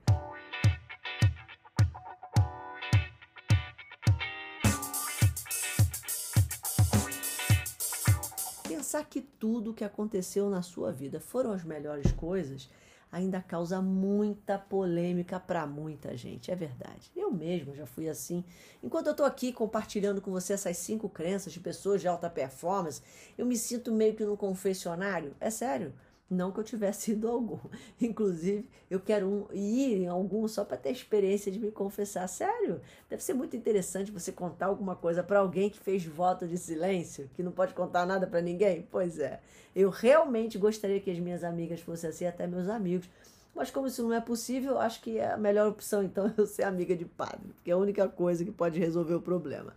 Pensar 8.66 9.04
que 9.04 9.20
tudo 9.20 9.72
o 9.72 9.74
que 9.74 9.84
aconteceu 9.84 10.48
na 10.48 10.62
sua 10.62 10.90
vida 10.90 11.20
foram 11.20 11.52
as 11.52 11.62
melhores 11.62 12.10
coisas 12.12 12.70
ainda 13.14 13.40
causa 13.40 13.80
muita 13.80 14.58
polêmica 14.58 15.38
para 15.38 15.64
muita 15.68 16.16
gente, 16.16 16.50
é 16.50 16.56
verdade. 16.56 17.12
Eu 17.14 17.30
mesmo 17.30 17.72
já 17.72 17.86
fui 17.86 18.08
assim. 18.08 18.44
Enquanto 18.82 19.06
eu 19.06 19.12
estou 19.12 19.24
aqui 19.24 19.52
compartilhando 19.52 20.20
com 20.20 20.32
você 20.32 20.52
essas 20.52 20.76
cinco 20.78 21.08
crenças 21.08 21.52
de 21.52 21.60
pessoas 21.60 22.00
de 22.00 22.08
alta 22.08 22.28
performance, 22.28 23.00
eu 23.38 23.46
me 23.46 23.56
sinto 23.56 23.92
meio 23.92 24.16
que 24.16 24.24
num 24.24 24.34
confessionário. 24.36 25.32
É 25.38 25.48
sério. 25.48 25.94
Não 26.28 26.50
que 26.50 26.58
eu 26.58 26.64
tivesse 26.64 27.12
ido 27.12 27.28
a 27.28 27.32
algum. 27.32 27.58
Inclusive, 28.00 28.68
eu 28.90 28.98
quero 29.00 29.28
um, 29.28 29.46
ir 29.52 30.02
em 30.02 30.06
algum 30.06 30.48
só 30.48 30.64
para 30.64 30.76
ter 30.76 30.88
a 30.88 30.92
experiência 30.92 31.52
de 31.52 31.58
me 31.58 31.70
confessar. 31.70 32.26
Sério, 32.28 32.80
deve 33.08 33.22
ser 33.22 33.34
muito 33.34 33.56
interessante 33.56 34.10
você 34.10 34.32
contar 34.32 34.66
alguma 34.66 34.96
coisa 34.96 35.22
para 35.22 35.38
alguém 35.38 35.70
que 35.70 35.78
fez 35.78 36.04
voto 36.04 36.46
de 36.46 36.56
silêncio, 36.56 37.30
que 37.34 37.42
não 37.42 37.52
pode 37.52 37.74
contar 37.74 38.06
nada 38.06 38.26
para 38.26 38.40
ninguém. 38.40 38.86
Pois 38.90 39.18
é, 39.18 39.40
eu 39.74 39.90
realmente 39.90 40.58
gostaria 40.58 41.00
que 41.00 41.10
as 41.10 41.18
minhas 41.18 41.44
amigas 41.44 41.80
fossem 41.80 42.10
assim, 42.10 42.26
até 42.26 42.46
meus 42.46 42.68
amigos. 42.68 43.08
Mas 43.54 43.70
como 43.70 43.86
isso 43.86 44.02
não 44.02 44.12
é 44.12 44.20
possível, 44.20 44.78
acho 44.78 45.00
que 45.00 45.18
é 45.18 45.32
a 45.32 45.36
melhor 45.36 45.68
opção 45.68 46.02
então 46.02 46.32
eu 46.36 46.46
ser 46.46 46.64
amiga 46.64 46.96
de 46.96 47.04
padre, 47.04 47.52
porque 47.54 47.70
é 47.70 47.74
a 47.74 47.78
única 47.78 48.08
coisa 48.08 48.44
que 48.44 48.50
pode 48.50 48.80
resolver 48.80 49.14
o 49.14 49.20
problema. 49.20 49.74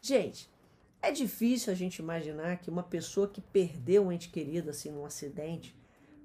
Gente, 0.00 0.48
é 1.00 1.12
difícil 1.12 1.72
a 1.72 1.76
gente 1.76 2.00
imaginar 2.00 2.58
que 2.58 2.70
uma 2.70 2.82
pessoa 2.82 3.28
que 3.28 3.40
perdeu 3.40 4.06
um 4.06 4.12
ente 4.12 4.28
querido 4.28 4.70
assim 4.70 4.90
num 4.90 5.04
acidente 5.04 5.76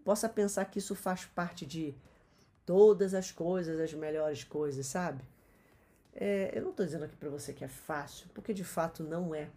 possa 0.03 0.27
pensar 0.27 0.65
que 0.65 0.79
isso 0.79 0.95
faz 0.95 1.25
parte 1.25 1.65
de 1.65 1.95
todas 2.65 3.13
as 3.13 3.31
coisas, 3.31 3.79
as 3.79 3.93
melhores 3.93 4.43
coisas, 4.43 4.85
sabe? 4.85 5.23
É, 6.13 6.51
eu 6.53 6.61
não 6.61 6.71
estou 6.71 6.85
dizendo 6.85 7.05
aqui 7.05 7.15
para 7.15 7.29
você 7.29 7.53
que 7.53 7.63
é 7.63 7.67
fácil, 7.67 8.27
porque 8.33 8.53
de 8.53 8.63
fato 8.63 9.03
não 9.03 9.33
é. 9.33 9.49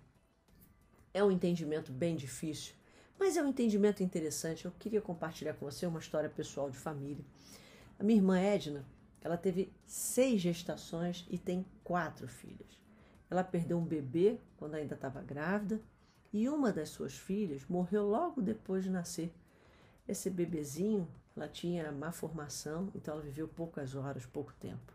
É 1.12 1.24
um 1.24 1.30
entendimento 1.30 1.92
bem 1.92 2.14
difícil, 2.14 2.74
mas 3.18 3.36
é 3.36 3.42
um 3.42 3.48
entendimento 3.48 4.02
interessante. 4.02 4.64
Eu 4.64 4.72
queria 4.78 5.00
compartilhar 5.00 5.54
com 5.54 5.64
você 5.64 5.86
uma 5.86 5.98
história 6.00 6.28
pessoal 6.28 6.70
de 6.70 6.76
família. 6.76 7.24
A 7.98 8.04
minha 8.04 8.18
irmã 8.18 8.38
Edna, 8.38 8.84
ela 9.22 9.36
teve 9.36 9.72
seis 9.86 10.40
gestações 10.40 11.26
e 11.30 11.38
tem 11.38 11.64
quatro 11.82 12.28
filhas. 12.28 12.85
Ela 13.30 13.42
perdeu 13.42 13.78
um 13.78 13.84
bebê 13.84 14.38
quando 14.56 14.74
ainda 14.74 14.94
estava 14.94 15.20
grávida 15.20 15.80
e 16.32 16.48
uma 16.48 16.72
das 16.72 16.90
suas 16.90 17.14
filhas 17.16 17.64
morreu 17.68 18.06
logo 18.08 18.40
depois 18.40 18.84
de 18.84 18.90
nascer. 18.90 19.32
Esse 20.06 20.30
bebezinho, 20.30 21.08
ela 21.36 21.48
tinha 21.48 21.90
má 21.90 22.12
formação, 22.12 22.90
então 22.94 23.14
ela 23.14 23.22
viveu 23.22 23.48
poucas 23.48 23.94
horas, 23.94 24.24
pouco 24.24 24.52
tempo. 24.54 24.92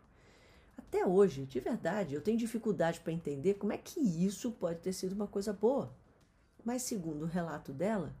Até 0.76 1.06
hoje, 1.06 1.44
de 1.44 1.60
verdade, 1.60 2.14
eu 2.14 2.20
tenho 2.20 2.38
dificuldade 2.38 3.00
para 3.00 3.12
entender 3.12 3.54
como 3.54 3.72
é 3.72 3.78
que 3.78 4.00
isso 4.00 4.52
pode 4.52 4.80
ter 4.80 4.92
sido 4.92 5.12
uma 5.12 5.26
coisa 5.26 5.52
boa. 5.52 5.94
Mas, 6.64 6.82
segundo 6.82 7.22
o 7.22 7.28
relato 7.28 7.72
dela, 7.72 8.14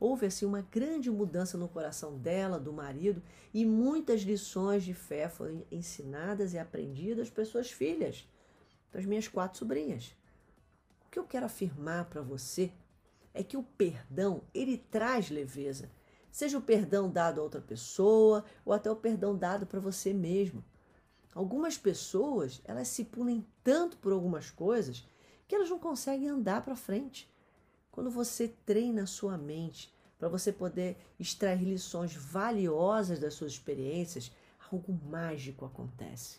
houve 0.00 0.26
assim 0.26 0.46
uma 0.46 0.62
grande 0.62 1.10
mudança 1.10 1.58
no 1.58 1.68
coração 1.68 2.16
dela, 2.18 2.58
do 2.58 2.72
marido, 2.72 3.22
e 3.52 3.64
muitas 3.64 4.22
lições 4.22 4.84
de 4.84 4.94
fé 4.94 5.28
foram 5.28 5.62
ensinadas 5.70 6.54
e 6.54 6.58
aprendidas 6.58 7.28
para 7.28 7.44
suas 7.44 7.70
filhas, 7.70 8.26
para 8.90 9.00
as 9.00 9.06
minhas 9.06 9.28
quatro 9.28 9.58
sobrinhas. 9.58 10.14
O 11.06 11.10
que 11.10 11.18
eu 11.18 11.24
quero 11.24 11.46
afirmar 11.46 12.06
para 12.06 12.20
você 12.20 12.72
é 13.32 13.42
que 13.42 13.56
o 13.56 13.62
perdão, 13.62 14.42
ele 14.52 14.76
traz 14.76 15.30
leveza. 15.30 15.90
Seja 16.30 16.58
o 16.58 16.62
perdão 16.62 17.10
dado 17.10 17.40
a 17.40 17.42
outra 17.42 17.60
pessoa 17.60 18.44
ou 18.64 18.72
até 18.72 18.90
o 18.90 18.96
perdão 18.96 19.36
dado 19.36 19.66
para 19.66 19.80
você 19.80 20.12
mesmo. 20.12 20.64
Algumas 21.34 21.78
pessoas, 21.78 22.60
elas 22.64 22.88
se 22.88 23.04
punem 23.04 23.46
tanto 23.62 23.96
por 23.98 24.12
algumas 24.12 24.50
coisas 24.50 25.06
que 25.46 25.54
elas 25.54 25.70
não 25.70 25.78
conseguem 25.78 26.28
andar 26.28 26.62
para 26.62 26.76
frente. 26.76 27.32
Quando 27.90 28.10
você 28.10 28.48
treina 28.66 29.04
a 29.04 29.06
sua 29.06 29.38
mente 29.38 29.92
para 30.18 30.28
você 30.28 30.52
poder 30.52 30.96
extrair 31.18 31.64
lições 31.64 32.14
valiosas 32.14 33.18
das 33.18 33.34
suas 33.34 33.52
experiências, 33.52 34.32
algo 34.70 34.92
mágico 34.92 35.64
acontece. 35.64 36.38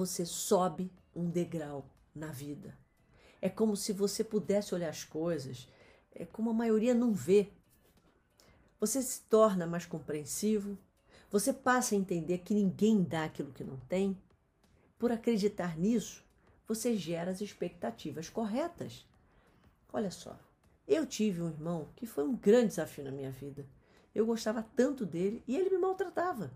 Você 0.00 0.24
sobe 0.24 0.90
um 1.14 1.28
degrau 1.28 1.84
na 2.14 2.28
vida. 2.28 2.74
É 3.38 3.50
como 3.50 3.76
se 3.76 3.92
você 3.92 4.24
pudesse 4.24 4.74
olhar 4.74 4.88
as 4.88 5.04
coisas, 5.04 5.68
é 6.10 6.24
como 6.24 6.48
a 6.48 6.54
maioria 6.54 6.94
não 6.94 7.12
vê. 7.12 7.50
Você 8.80 9.02
se 9.02 9.20
torna 9.28 9.66
mais 9.66 9.84
compreensivo, 9.84 10.78
você 11.30 11.52
passa 11.52 11.94
a 11.94 11.98
entender 11.98 12.38
que 12.38 12.54
ninguém 12.54 13.02
dá 13.02 13.24
aquilo 13.24 13.52
que 13.52 13.62
não 13.62 13.76
tem. 13.90 14.18
Por 14.98 15.12
acreditar 15.12 15.76
nisso, 15.76 16.24
você 16.66 16.96
gera 16.96 17.30
as 17.30 17.42
expectativas 17.42 18.30
corretas. 18.30 19.06
Olha 19.92 20.10
só, 20.10 20.34
eu 20.88 21.04
tive 21.04 21.42
um 21.42 21.48
irmão 21.50 21.90
que 21.94 22.06
foi 22.06 22.24
um 22.24 22.34
grande 22.34 22.68
desafio 22.68 23.04
na 23.04 23.12
minha 23.12 23.30
vida. 23.30 23.66
Eu 24.14 24.24
gostava 24.24 24.62
tanto 24.74 25.04
dele 25.04 25.44
e 25.46 25.54
ele 25.54 25.68
me 25.68 25.76
maltratava. 25.76 26.50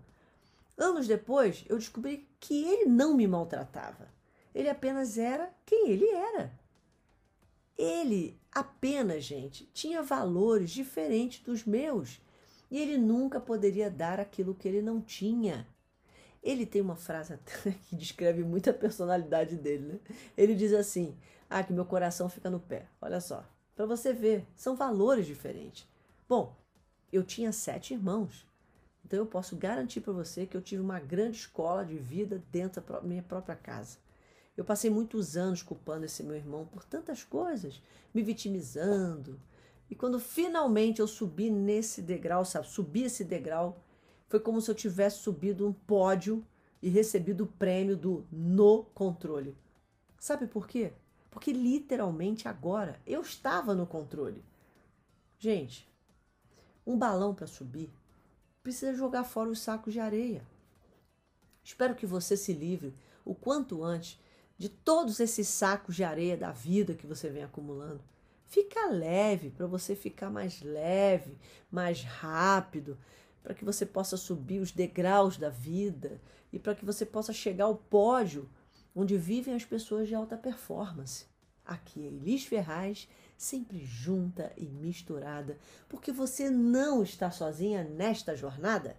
Anos 0.77 1.07
depois, 1.07 1.63
eu 1.69 1.77
descobri 1.77 2.27
que 2.39 2.63
ele 2.63 2.85
não 2.85 3.15
me 3.15 3.27
maltratava. 3.27 4.09
Ele 4.53 4.69
apenas 4.69 5.17
era 5.17 5.53
quem 5.65 5.89
ele 5.89 6.07
era. 6.09 6.51
Ele 7.77 8.39
apenas, 8.51 9.23
gente, 9.23 9.65
tinha 9.73 10.01
valores 10.01 10.71
diferentes 10.71 11.41
dos 11.43 11.65
meus 11.65 12.21
e 12.71 12.79
ele 12.79 12.97
nunca 12.97 13.39
poderia 13.39 13.89
dar 13.89 14.19
aquilo 14.19 14.55
que 14.55 14.67
ele 14.67 14.81
não 14.81 15.01
tinha. 15.01 15.67
Ele 16.41 16.65
tem 16.65 16.81
uma 16.81 16.95
frase 16.95 17.37
que 17.89 17.95
descreve 17.95 18.43
muito 18.43 18.69
a 18.69 18.73
personalidade 18.73 19.55
dele, 19.55 19.93
né? 19.93 19.99
Ele 20.37 20.55
diz 20.55 20.73
assim: 20.73 21.17
Ah, 21.49 21.63
que 21.63 21.73
meu 21.73 21.85
coração 21.85 22.29
fica 22.29 22.49
no 22.49 22.59
pé. 22.59 22.87
Olha 23.01 23.19
só, 23.19 23.45
para 23.75 23.85
você 23.85 24.13
ver, 24.13 24.45
são 24.55 24.75
valores 24.75 25.25
diferentes. 25.25 25.87
Bom, 26.29 26.55
eu 27.11 27.23
tinha 27.23 27.51
sete 27.51 27.93
irmãos, 27.93 28.45
então 29.05 29.19
eu 29.19 29.25
posso 29.25 29.55
garantir 29.55 30.01
para 30.01 30.11
você 30.11 30.47
que 30.47 30.57
eu 30.57 30.61
tive 30.61 30.81
uma 30.81 30.99
grande 30.99 31.37
escola 31.37 31.85
de 31.85 31.95
vida 31.95 32.43
dentro 32.51 32.81
da 32.81 33.01
minha 33.01 33.21
própria 33.21 33.55
casa. 33.55 33.99
Eu 34.57 34.65
passei 34.65 34.89
muitos 34.89 35.37
anos 35.37 35.61
culpando 35.61 36.05
esse 36.05 36.23
meu 36.23 36.35
irmão 36.35 36.65
por 36.65 36.83
tantas 36.83 37.23
coisas, 37.23 37.81
me 38.13 38.23
vitimizando, 38.23 39.39
e 39.89 39.95
quando 39.95 40.19
finalmente 40.19 40.99
eu 40.99 41.07
subi 41.07 41.51
nesse 41.51 42.01
degrau, 42.01 42.43
sabe, 42.43 42.67
subi 42.67 43.03
esse 43.03 43.23
degrau, 43.23 43.83
foi 44.27 44.39
como 44.39 44.59
se 44.59 44.71
eu 44.71 44.75
tivesse 44.75 45.19
subido 45.19 45.67
um 45.67 45.73
pódio 45.73 46.43
e 46.81 46.89
recebido 46.89 47.43
o 47.43 47.47
prêmio 47.47 47.95
do 47.95 48.25
no 48.31 48.85
controle. 48.85 49.55
Sabe 50.19 50.47
por 50.47 50.67
quê? 50.67 50.93
Porque 51.29 51.53
literalmente 51.53 52.47
agora 52.47 52.99
eu 53.05 53.21
estava 53.21 53.75
no 53.75 53.85
controle. 53.85 54.43
Gente, 55.37 55.87
um 56.87 56.97
balão 56.97 57.35
para 57.35 57.45
subir 57.45 57.91
precisa 58.65 58.93
jogar 58.93 59.23
fora 59.23 59.49
os 59.49 59.59
sacos 59.59 59.93
de 59.93 60.01
areia. 60.01 60.45
Espero 61.63 61.95
que 61.95 62.05
você 62.05 62.35
se 62.35 62.51
livre 62.51 62.93
o 63.23 63.33
quanto 63.33 63.83
antes 63.83 64.19
de 64.57 64.67
todos 64.67 65.21
esses 65.21 65.47
sacos 65.47 65.95
de 65.95 66.03
areia 66.03 66.35
da 66.35 66.51
vida 66.51 66.93
que 66.93 67.07
você 67.07 67.29
vem 67.29 67.43
acumulando 67.43 68.01
Fica 68.45 68.87
leve, 68.87 69.49
para 69.49 69.65
você 69.65 69.95
ficar 69.95 70.29
mais 70.29 70.61
leve, 70.61 71.37
mais 71.69 72.03
rápido, 72.03 72.97
para 73.43 73.53
que 73.53 73.65
você 73.65 73.85
possa 73.85 74.15
subir 74.15 74.61
os 74.61 74.71
degraus 74.71 75.37
da 75.37 75.49
vida 75.49 76.21
e 76.53 76.59
para 76.59 76.75
que 76.75 76.85
você 76.85 77.05
possa 77.05 77.33
chegar 77.33 77.65
ao 77.65 77.75
pódio 77.75 78.49
onde 78.95 79.17
vivem 79.17 79.53
as 79.53 79.65
pessoas 79.65 80.07
de 80.07 80.15
alta 80.15 80.37
performance. 80.37 81.25
Aqui 81.65 82.01
é 82.01 82.07
Elis 82.07 82.45
Ferraz, 82.45 83.09
sempre 83.37 83.85
junta 83.85 84.51
e 84.57 84.65
misturada, 84.65 85.57
porque 85.89 86.11
você 86.11 86.49
não 86.49 87.03
está 87.03 87.31
sozinha 87.31 87.83
nesta 87.83 88.35
jornada. 88.35 88.95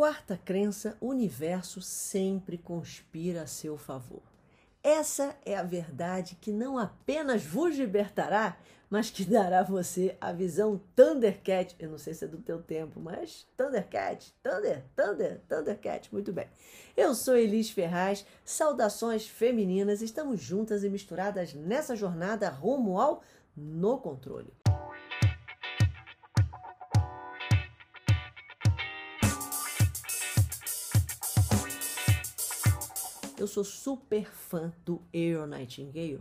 Quarta 0.00 0.34
crença: 0.34 0.96
o 0.98 1.08
universo 1.08 1.82
sempre 1.82 2.56
conspira 2.56 3.42
a 3.42 3.46
seu 3.46 3.76
favor. 3.76 4.29
Essa 4.82 5.36
é 5.44 5.56
a 5.56 5.62
verdade 5.62 6.36
que 6.40 6.50
não 6.50 6.78
apenas 6.78 7.44
vos 7.44 7.76
libertará, 7.76 8.56
mas 8.88 9.10
que 9.10 9.24
dará 9.24 9.60
a 9.60 9.64
você 9.64 10.16
a 10.20 10.32
visão 10.32 10.80
Thundercat. 10.96 11.76
Eu 11.78 11.90
não 11.90 11.98
sei 11.98 12.14
se 12.14 12.24
é 12.24 12.28
do 12.28 12.38
teu 12.38 12.62
tempo, 12.62 12.98
mas 12.98 13.46
Thundercat, 13.56 14.34
Thunder, 14.42 14.82
Thunder, 14.96 15.40
Thundercat. 15.46 16.08
Muito 16.10 16.32
bem. 16.32 16.48
Eu 16.96 17.14
sou 17.14 17.36
Elis 17.36 17.70
Ferraz. 17.70 18.24
Saudações 18.42 19.28
femininas. 19.28 20.00
Estamos 20.00 20.40
juntas 20.40 20.82
e 20.82 20.88
misturadas 20.88 21.52
nessa 21.54 21.94
jornada 21.94 22.48
rumo 22.48 22.98
ao 22.98 23.22
no 23.54 23.98
controle. 23.98 24.59
Eu 33.40 33.46
sou 33.46 33.64
super 33.64 34.30
fã 34.30 34.70
do 34.84 35.00
Earl 35.14 35.46
Nightingale. 35.46 36.20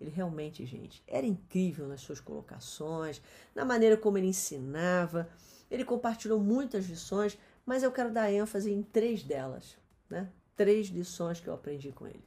Ele 0.00 0.10
realmente, 0.10 0.64
gente, 0.64 1.02
era 1.08 1.26
incrível 1.26 1.88
nas 1.88 2.02
suas 2.02 2.20
colocações, 2.20 3.20
na 3.52 3.64
maneira 3.64 3.96
como 3.96 4.16
ele 4.16 4.28
ensinava. 4.28 5.28
Ele 5.68 5.84
compartilhou 5.84 6.38
muitas 6.38 6.86
lições, 6.86 7.36
mas 7.66 7.82
eu 7.82 7.90
quero 7.90 8.12
dar 8.12 8.30
ênfase 8.30 8.70
em 8.70 8.80
três 8.80 9.24
delas, 9.24 9.76
né? 10.08 10.30
Três 10.54 10.86
lições 10.86 11.40
que 11.40 11.48
eu 11.48 11.54
aprendi 11.54 11.90
com 11.90 12.06
ele. 12.06 12.24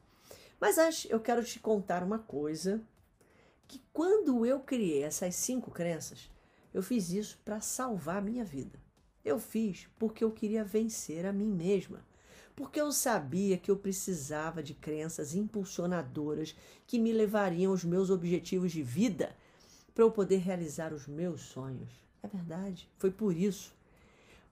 Mas 0.59 0.77
antes, 0.77 1.09
eu 1.09 1.21
quero 1.21 1.41
te 1.41 1.57
contar 1.57 2.03
uma 2.03 2.19
coisa 2.19 2.81
que 3.65 3.81
quando 3.93 4.45
eu 4.45 4.59
criei 4.59 5.03
essas 5.03 5.33
cinco 5.35 5.71
crenças, 5.71 6.29
eu 6.73 6.83
fiz 6.83 7.09
isso 7.09 7.39
para 7.45 7.61
salvar 7.61 8.17
a 8.17 8.21
minha 8.21 8.43
vida. 8.43 8.77
Eu 9.23 9.39
fiz 9.39 9.87
porque 9.97 10.25
eu 10.25 10.31
queria 10.31 10.65
vencer 10.65 11.25
a 11.25 11.31
mim 11.31 11.49
mesma 11.53 12.03
porque 12.55 12.79
eu 12.79 12.91
sabia 12.91 13.57
que 13.57 13.69
eu 13.69 13.75
precisava 13.75 14.63
de 14.63 14.73
crenças 14.73 15.35
impulsionadoras 15.35 16.55
que 16.87 16.97
me 16.97 17.11
levariam 17.11 17.71
aos 17.71 17.83
meus 17.83 18.09
objetivos 18.09 18.71
de 18.71 18.81
vida 18.81 19.35
para 19.93 20.03
eu 20.03 20.11
poder 20.11 20.37
realizar 20.37 20.93
os 20.93 21.07
meus 21.07 21.41
sonhos. 21.41 21.89
É 22.23 22.27
verdade, 22.27 22.89
foi 22.97 23.11
por 23.11 23.35
isso. 23.35 23.73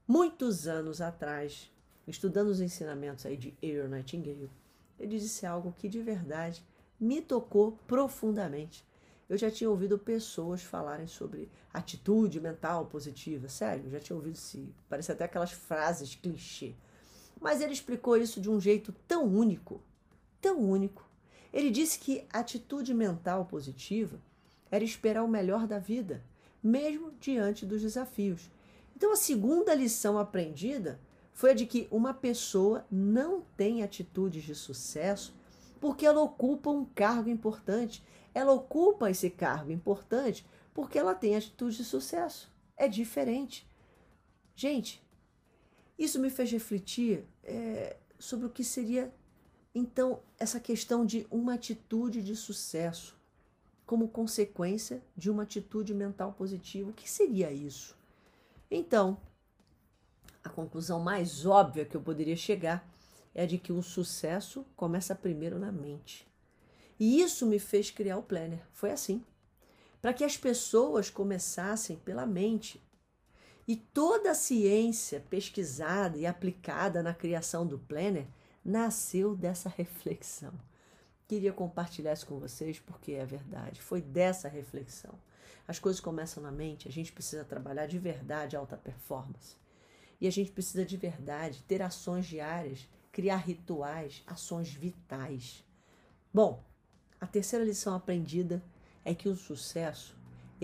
Muitos 0.08 0.68
anos 0.68 1.00
atrás, 1.00 1.72
estudando 2.08 2.50
os 2.50 2.60
ensinamentos 2.60 3.26
aí 3.26 3.38
de 3.38 3.54
Earl 3.62 3.88
Nightingale, 3.88 4.52
ele 5.00 5.18
disse 5.18 5.46
algo 5.46 5.74
que 5.78 5.88
de 5.88 6.02
verdade 6.02 6.63
me 7.00 7.22
tocou 7.22 7.74
profundamente. 7.88 8.86
Eu 9.30 9.38
já 9.38 9.50
tinha 9.50 9.70
ouvido 9.70 9.98
pessoas 9.98 10.62
falarem 10.62 11.08
sobre 11.08 11.50
atitude 11.74 12.39
mental 12.39 12.86
positiva. 12.86 13.48
Sério, 13.48 13.89
já 13.89 14.00
tinha 14.00 14.16
ouvido 14.16 14.38
se 14.38 14.74
parece 14.89 15.12
até 15.12 15.24
aquelas 15.24 15.52
frases 15.52 16.16
clichê. 16.16 16.76
Mas 17.44 17.60
ele 17.60 17.74
explicou 17.74 18.16
isso 18.16 18.40
de 18.40 18.50
um 18.50 18.58
jeito 18.58 18.96
tão 19.06 19.26
único, 19.26 19.82
tão 20.40 20.60
único. 20.60 21.06
Ele 21.52 21.70
disse 21.70 22.00
que 22.00 22.26
atitude 22.32 22.94
mental 22.94 23.44
positiva 23.44 24.18
era 24.72 24.82
esperar 24.82 25.26
o 25.26 25.28
melhor 25.28 25.68
da 25.68 25.78
vida, 25.78 26.24
mesmo 26.64 27.12
diante 27.20 27.66
dos 27.66 27.82
desafios. 27.82 28.50
Então, 28.96 29.12
a 29.12 29.18
segunda 29.18 29.76
lição 29.76 30.18
aprendida 30.18 31.02
foi 31.34 31.52
a 31.52 31.54
de 31.54 31.66
que 31.66 31.86
uma 31.92 32.14
pessoa 32.14 32.86
não 32.90 33.42
tem 33.58 33.84
atitudes 33.84 34.46
de 34.46 34.56
sucesso 34.56 35.36
porque 35.82 36.06
ela 36.06 36.22
ocupa 36.22 36.70
um 36.70 36.86
cargo 36.86 37.30
importante. 37.30 38.02
Ela 38.34 38.54
ocupa 38.54 39.12
esse 39.12 39.30
cargo 39.30 39.70
importante 39.70 40.46
porque 40.74 40.98
ela 40.98 41.14
tem 41.14 41.36
atitude 41.36 41.76
de 41.76 41.84
sucesso. 41.84 42.50
É 42.78 42.88
diferente. 42.88 43.68
Gente, 44.56 45.03
isso 46.04 46.20
me 46.20 46.30
fez 46.30 46.52
refletir 46.52 47.26
é, 47.44 47.98
sobre 48.20 48.46
o 48.46 48.50
que 48.50 48.63
seria, 48.63 49.13
então, 49.76 50.20
essa 50.38 50.60
questão 50.60 51.06
de 51.06 51.26
uma 51.32 51.56
atitude 51.56 52.22
de 52.22 52.36
sucesso 52.36 53.16
como 53.86 54.08
consequência 54.08 55.02
de 55.16 55.30
uma 55.30 55.44
atitude 55.44 55.94
mental 55.94 56.34
positiva. 56.34 56.89
O 56.89 56.94
que 56.94 57.10
seria 57.10 57.52
isso? 57.52 57.96
Então, 58.70 59.18
a 60.44 60.50
conclusão 60.50 61.00
mais 61.00 61.46
óbvia 61.46 61.86
que 61.86 61.96
eu 61.96 62.02
poderia 62.02 62.36
chegar 62.36 62.88
é 63.34 63.46
de 63.46 63.58
que 63.58 63.74
o 63.74 63.82
sucesso 63.82 64.66
começa 64.76 65.16
primeiro 65.16 65.58
na 65.58 65.72
mente. 65.72 66.28
E 67.00 67.22
isso 67.22 67.46
me 67.46 67.60
fez 67.60 67.89
criar 67.89 68.18
o 68.18 68.24
planner. 68.24 68.62
Foi 68.72 68.92
assim. 68.92 69.24
Para 70.02 70.13
que 70.13 70.24
as 70.24 70.38
pessoas 70.38 71.10
começassem 71.10 71.98
pela 71.98 72.26
mente. 72.26 72.82
E 73.67 73.76
toda 73.76 74.32
a 74.32 74.36
ciência 74.36 75.23
pesquisada 75.30 76.17
e 76.17 76.26
aplicada 76.26 77.02
na 77.02 77.13
criação 77.13 77.65
do 77.65 77.80
planner 77.80 78.28
nasceu 78.63 79.36
dessa 79.36 79.69
reflexão. 79.69 80.54
Queria 81.28 81.54
compartilhar 81.54 82.13
isso 82.13 82.28
com 82.28 82.39
vocês 82.39 82.80
porque 82.80 83.13
é 83.13 83.26
verdade. 83.26 83.82
Foi 83.82 84.02
dessa 84.02 84.47
reflexão. 84.47 85.13
As 85.67 85.80
coisas 85.80 86.02
começam 86.02 86.43
na 86.43 86.52
mente, 86.52 86.88
a 86.88 86.91
gente 86.91 87.12
precisa 87.12 87.45
trabalhar 87.45 87.88
de 87.88 87.97
verdade 87.97 88.56
alta 88.56 88.76
performance. 88.76 89.56
E 90.19 90.28
a 90.28 90.32
gente 90.32 90.52
precisa 90.52 90.86
de 90.86 90.97
verdade 90.97 91.63
ter 91.63 91.82
ações 91.82 92.26
diárias 92.26 92.88
criar 93.13 93.38
rituais, 93.38 94.23
ações 94.26 94.73
vitais. 94.73 95.63
Bom, 96.34 96.63
a 97.21 97.28
terceira 97.28 97.63
lição 97.63 97.95
aprendida 97.95 98.62
é 99.06 99.13
que 99.13 99.30
o 99.30 99.36
sucesso 99.36 100.17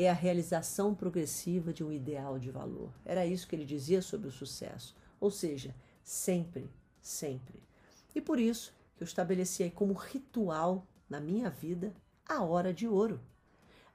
é 0.04 0.10
a 0.10 0.14
realização 0.14 0.96
progressiva 0.96 1.74
de 1.74 1.84
um 1.84 1.92
ideal 1.92 2.40
de 2.40 2.50
valor. 2.50 2.92
Era 3.04 3.26
isso 3.26 3.48
que 3.48 3.56
ele 3.56 3.66
dizia 3.66 4.02
sobre 4.02 4.28
o 4.28 4.32
sucesso. 4.32 4.96
Ou 5.20 5.30
seja, 5.30 5.76
sempre, 6.04 6.70
sempre. 7.02 7.62
E 8.16 8.22
por 8.22 8.40
isso 8.40 8.74
que 8.96 9.04
eu 9.04 9.06
estabeleci 9.06 9.64
aí 9.64 9.72
como 9.72 9.94
ritual 9.94 10.86
na 11.10 11.20
minha 11.20 11.50
vida 11.50 11.94
a 12.26 12.44
hora 12.44 12.74
de 12.74 12.88
ouro. 12.88 13.20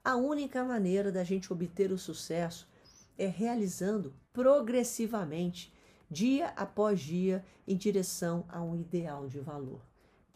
A 0.05 0.17
única 0.17 0.63
maneira 0.65 1.11
da 1.11 1.25
gente 1.25 1.53
obter 1.53 1.91
o 1.91 1.99
sucesso 1.99 2.69
é 3.17 3.27
realizando 3.27 4.15
progressivamente 4.33 5.73
dia 6.11 6.49
após 6.49 7.01
dia, 7.01 7.45
em 7.67 7.77
direção 7.77 8.45
a 8.49 8.63
um 8.63 8.77
ideal 8.77 9.27
de 9.27 9.41
valor. 9.41 9.81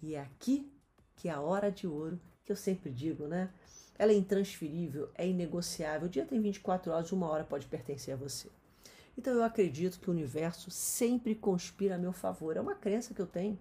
E 0.02 0.14
é 0.14 0.20
aqui 0.20 0.72
que 1.14 1.28
é 1.28 1.32
a 1.32 1.40
hora 1.40 1.70
de 1.70 1.86
ouro, 1.86 2.18
que 2.44 2.52
eu 2.52 2.56
sempre 2.56 2.90
digo, 2.90 3.26
né? 3.26 3.50
Ela 3.98 4.12
é 4.12 4.16
intransferível, 4.16 5.10
é 5.14 5.26
inegociável. 5.26 6.06
O 6.06 6.10
dia 6.10 6.24
tem 6.24 6.40
24 6.40 6.92
horas, 6.92 7.12
uma 7.12 7.28
hora 7.28 7.44
pode 7.44 7.66
pertencer 7.66 8.14
a 8.14 8.16
você. 8.16 8.48
Então 9.16 9.34
eu 9.34 9.42
acredito 9.42 9.98
que 9.98 10.08
o 10.08 10.12
universo 10.12 10.70
sempre 10.70 11.34
conspira 11.34 11.96
a 11.96 11.98
meu 11.98 12.12
favor. 12.12 12.56
É 12.56 12.60
uma 12.60 12.74
crença 12.74 13.12
que 13.12 13.20
eu 13.20 13.26
tenho. 13.26 13.58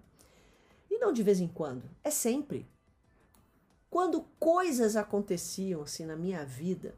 E 0.89 1.00
não 1.00 1.12
de 1.12 1.23
vez 1.23 1.39
em 1.39 1.47
quando, 1.47 1.84
é 2.04 2.12
sempre. 2.12 2.67
Quando 3.89 4.21
coisas 4.39 4.95
aconteciam 4.95 5.82
assim 5.82 6.06
na 6.06 6.15
minha 6.15 6.45
vida 6.45 6.93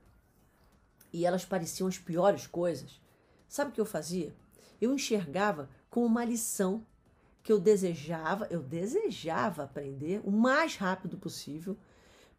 e 1.14 1.26
elas 1.26 1.46
pareciam 1.46 1.88
as 1.88 1.98
piores 1.98 2.46
coisas, 2.46 3.00
sabe 3.48 3.72
o 3.72 3.74
que 3.74 3.82
eu 3.82 3.86
fazia? 3.86 4.36
eu 4.82 4.94
enxergava 4.94 5.70
como 5.90 6.06
uma 6.06 6.24
lição 6.24 6.86
que 7.44 7.52
eu 7.52 7.60
desejava, 7.60 8.48
eu 8.50 8.62
desejava 8.62 9.64
aprender 9.64 10.22
o 10.24 10.32
mais 10.32 10.76
rápido 10.76 11.18
possível, 11.18 11.78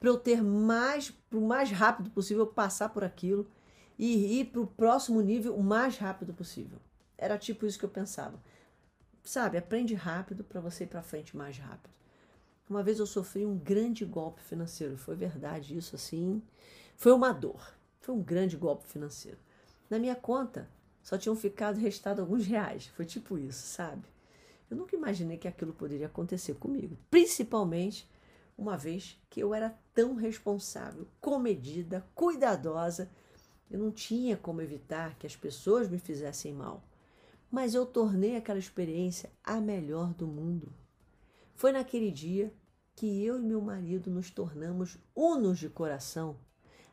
para 0.00 0.08
eu 0.08 0.18
ter 0.18 0.42
mais, 0.42 1.12
o 1.30 1.40
mais 1.42 1.70
rápido 1.70 2.10
possível 2.10 2.46
passar 2.46 2.88
por 2.88 3.04
aquilo 3.04 3.46
e 3.98 4.40
ir 4.40 4.46
para 4.46 4.62
o 4.62 4.66
próximo 4.66 5.20
nível 5.20 5.54
o 5.54 5.62
mais 5.62 5.98
rápido 5.98 6.32
possível. 6.32 6.78
Era 7.18 7.36
tipo 7.36 7.66
isso 7.66 7.78
que 7.78 7.84
eu 7.84 7.90
pensava. 7.90 8.42
Sabe, 9.22 9.58
aprende 9.58 9.94
rápido 9.94 10.42
para 10.42 10.58
você 10.58 10.84
ir 10.84 10.86
para 10.86 11.02
frente 11.02 11.36
mais 11.36 11.58
rápido. 11.58 11.92
Uma 12.68 12.82
vez 12.82 12.98
eu 12.98 13.06
sofri 13.06 13.44
um 13.44 13.58
grande 13.58 14.06
golpe 14.06 14.40
financeiro, 14.40 14.96
foi 14.96 15.14
verdade 15.14 15.76
isso 15.76 15.94
assim. 15.94 16.42
Foi 16.96 17.12
uma 17.12 17.32
dor, 17.32 17.74
foi 18.00 18.14
um 18.14 18.22
grande 18.22 18.56
golpe 18.56 18.86
financeiro. 18.86 19.38
Na 19.90 19.98
minha 19.98 20.16
conta 20.16 20.66
só 21.02 21.18
tinham 21.18 21.36
ficado 21.36 21.78
restado 21.78 22.22
alguns 22.22 22.46
reais. 22.46 22.86
Foi 22.86 23.04
tipo 23.04 23.36
isso, 23.36 23.66
sabe? 23.66 24.04
Eu 24.70 24.76
nunca 24.76 24.96
imaginei 24.96 25.36
que 25.36 25.48
aquilo 25.48 25.74
poderia 25.74 26.06
acontecer 26.06 26.54
comigo, 26.54 26.96
principalmente 27.10 28.08
uma 28.60 28.76
vez 28.76 29.18
que 29.30 29.40
eu 29.40 29.54
era 29.54 29.74
tão 29.94 30.14
responsável, 30.14 31.08
comedida, 31.18 32.06
cuidadosa. 32.14 33.10
Eu 33.70 33.78
não 33.78 33.90
tinha 33.90 34.36
como 34.36 34.60
evitar 34.60 35.16
que 35.18 35.26
as 35.26 35.34
pessoas 35.34 35.88
me 35.88 35.98
fizessem 35.98 36.52
mal, 36.52 36.84
mas 37.50 37.74
eu 37.74 37.86
tornei 37.86 38.36
aquela 38.36 38.58
experiência 38.58 39.30
a 39.42 39.58
melhor 39.62 40.12
do 40.12 40.26
mundo. 40.26 40.70
Foi 41.54 41.72
naquele 41.72 42.10
dia 42.10 42.52
que 42.94 43.24
eu 43.24 43.38
e 43.38 43.42
meu 43.42 43.62
marido 43.62 44.10
nos 44.10 44.30
tornamos 44.30 44.98
unos 45.16 45.58
de 45.58 45.70
coração 45.70 46.36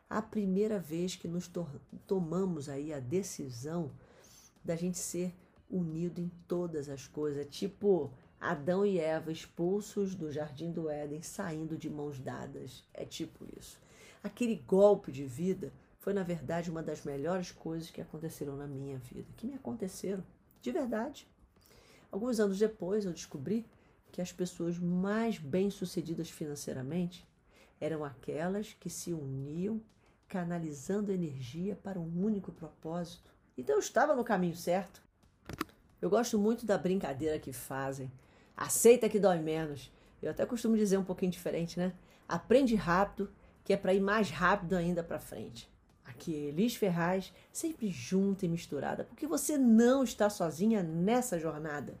a 0.08 0.22
primeira 0.22 0.78
vez 0.78 1.16
que 1.16 1.28
nos 1.28 1.48
to 1.48 1.68
tomamos 2.06 2.70
aí 2.70 2.94
a 2.94 2.98
decisão 2.98 3.90
da 4.64 4.74
gente 4.74 4.96
ser 4.96 5.34
unido 5.68 6.18
em 6.18 6.30
todas 6.46 6.88
as 6.88 7.06
coisas, 7.06 7.46
tipo 7.50 8.10
Adão 8.40 8.86
e 8.86 8.98
Eva 8.98 9.32
expulsos 9.32 10.14
do 10.14 10.30
jardim 10.30 10.70
do 10.70 10.88
Éden, 10.88 11.22
saindo 11.22 11.76
de 11.76 11.90
mãos 11.90 12.18
dadas. 12.18 12.84
É 12.94 13.04
tipo 13.04 13.44
isso. 13.58 13.80
Aquele 14.22 14.56
golpe 14.56 15.10
de 15.10 15.24
vida 15.24 15.72
foi, 15.98 16.12
na 16.12 16.22
verdade, 16.22 16.70
uma 16.70 16.82
das 16.82 17.04
melhores 17.04 17.50
coisas 17.50 17.90
que 17.90 18.00
aconteceram 18.00 18.56
na 18.56 18.66
minha 18.66 18.98
vida, 18.98 19.26
que 19.36 19.46
me 19.46 19.54
aconteceram, 19.54 20.24
de 20.62 20.70
verdade. 20.70 21.26
Alguns 22.10 22.40
anos 22.40 22.58
depois, 22.58 23.04
eu 23.04 23.12
descobri 23.12 23.66
que 24.10 24.22
as 24.22 24.32
pessoas 24.32 24.78
mais 24.78 25.38
bem-sucedidas 25.38 26.30
financeiramente 26.30 27.26
eram 27.80 28.04
aquelas 28.04 28.72
que 28.72 28.88
se 28.88 29.12
uniam 29.12 29.80
canalizando 30.26 31.12
energia 31.12 31.76
para 31.82 31.98
um 31.98 32.24
único 32.24 32.52
propósito. 32.52 33.30
Então 33.56 33.76
eu 33.76 33.80
estava 33.80 34.14
no 34.14 34.24
caminho 34.24 34.56
certo. 34.56 35.02
Eu 36.00 36.10
gosto 36.10 36.38
muito 36.38 36.64
da 36.64 36.78
brincadeira 36.78 37.38
que 37.38 37.52
fazem. 37.52 38.10
Aceita 38.58 39.08
que 39.08 39.20
dói 39.20 39.38
menos. 39.38 39.88
Eu 40.20 40.32
até 40.32 40.44
costumo 40.44 40.76
dizer 40.76 40.98
um 40.98 41.04
pouquinho 41.04 41.30
diferente, 41.30 41.78
né? 41.78 41.92
Aprende 42.28 42.74
rápido, 42.74 43.30
que 43.64 43.72
é 43.72 43.76
para 43.76 43.94
ir 43.94 44.00
mais 44.00 44.30
rápido 44.30 44.74
ainda 44.74 45.00
para 45.00 45.20
frente. 45.20 45.70
Aqui, 46.04 46.34
Elis 46.34 46.74
Ferraz, 46.74 47.32
sempre 47.52 47.88
junta 47.88 48.44
e 48.44 48.48
misturada, 48.48 49.04
porque 49.04 49.28
você 49.28 49.56
não 49.56 50.02
está 50.02 50.28
sozinha 50.28 50.82
nessa 50.82 51.38
jornada. 51.38 51.96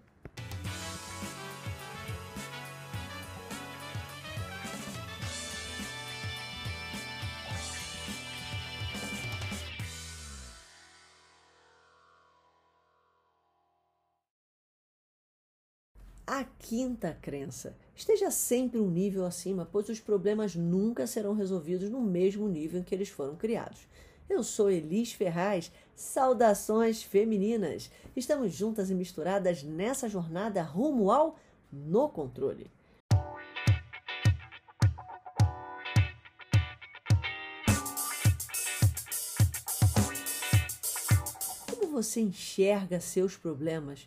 Quinta 16.68 17.16
crença: 17.22 17.74
esteja 17.96 18.30
sempre 18.30 18.78
um 18.78 18.90
nível 18.90 19.24
acima, 19.24 19.66
pois 19.72 19.88
os 19.88 20.00
problemas 20.00 20.54
nunca 20.54 21.06
serão 21.06 21.32
resolvidos 21.32 21.88
no 21.88 22.02
mesmo 22.02 22.46
nível 22.46 22.78
em 22.80 22.82
que 22.84 22.94
eles 22.94 23.08
foram 23.08 23.34
criados. 23.36 23.88
Eu 24.28 24.44
sou 24.44 24.70
Elis 24.70 25.12
Ferraz, 25.12 25.72
saudações 25.96 27.02
femininas. 27.02 27.90
Estamos 28.14 28.52
juntas 28.52 28.90
e 28.90 28.94
misturadas 28.94 29.62
nessa 29.62 30.10
jornada 30.10 30.62
rumo 30.62 31.10
ao 31.10 31.38
no 31.72 32.10
controle. 32.10 32.70
Como 41.70 41.92
você 41.92 42.20
enxerga 42.20 43.00
seus 43.00 43.38
problemas? 43.38 44.06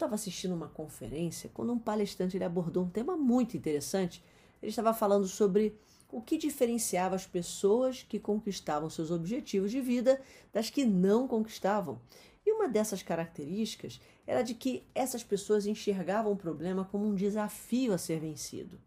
Estava 0.00 0.14
assistindo 0.14 0.54
uma 0.54 0.66
conferência 0.66 1.50
quando 1.52 1.74
um 1.74 1.78
palestrante 1.78 2.34
ele 2.34 2.44
abordou 2.44 2.84
um 2.84 2.88
tema 2.88 3.18
muito 3.18 3.54
interessante. 3.54 4.24
Ele 4.62 4.70
estava 4.70 4.94
falando 4.94 5.28
sobre 5.28 5.78
o 6.10 6.22
que 6.22 6.38
diferenciava 6.38 7.14
as 7.14 7.26
pessoas 7.26 8.02
que 8.02 8.18
conquistavam 8.18 8.88
seus 8.88 9.10
objetivos 9.10 9.70
de 9.70 9.78
vida 9.78 10.18
das 10.54 10.70
que 10.70 10.86
não 10.86 11.28
conquistavam. 11.28 12.00
E 12.46 12.50
uma 12.50 12.66
dessas 12.66 13.02
características 13.02 14.00
era 14.26 14.40
de 14.40 14.54
que 14.54 14.84
essas 14.94 15.22
pessoas 15.22 15.66
enxergavam 15.66 16.32
o 16.32 16.36
problema 16.36 16.82
como 16.82 17.06
um 17.06 17.14
desafio 17.14 17.92
a 17.92 17.98
ser 17.98 18.20
vencido. 18.20 18.80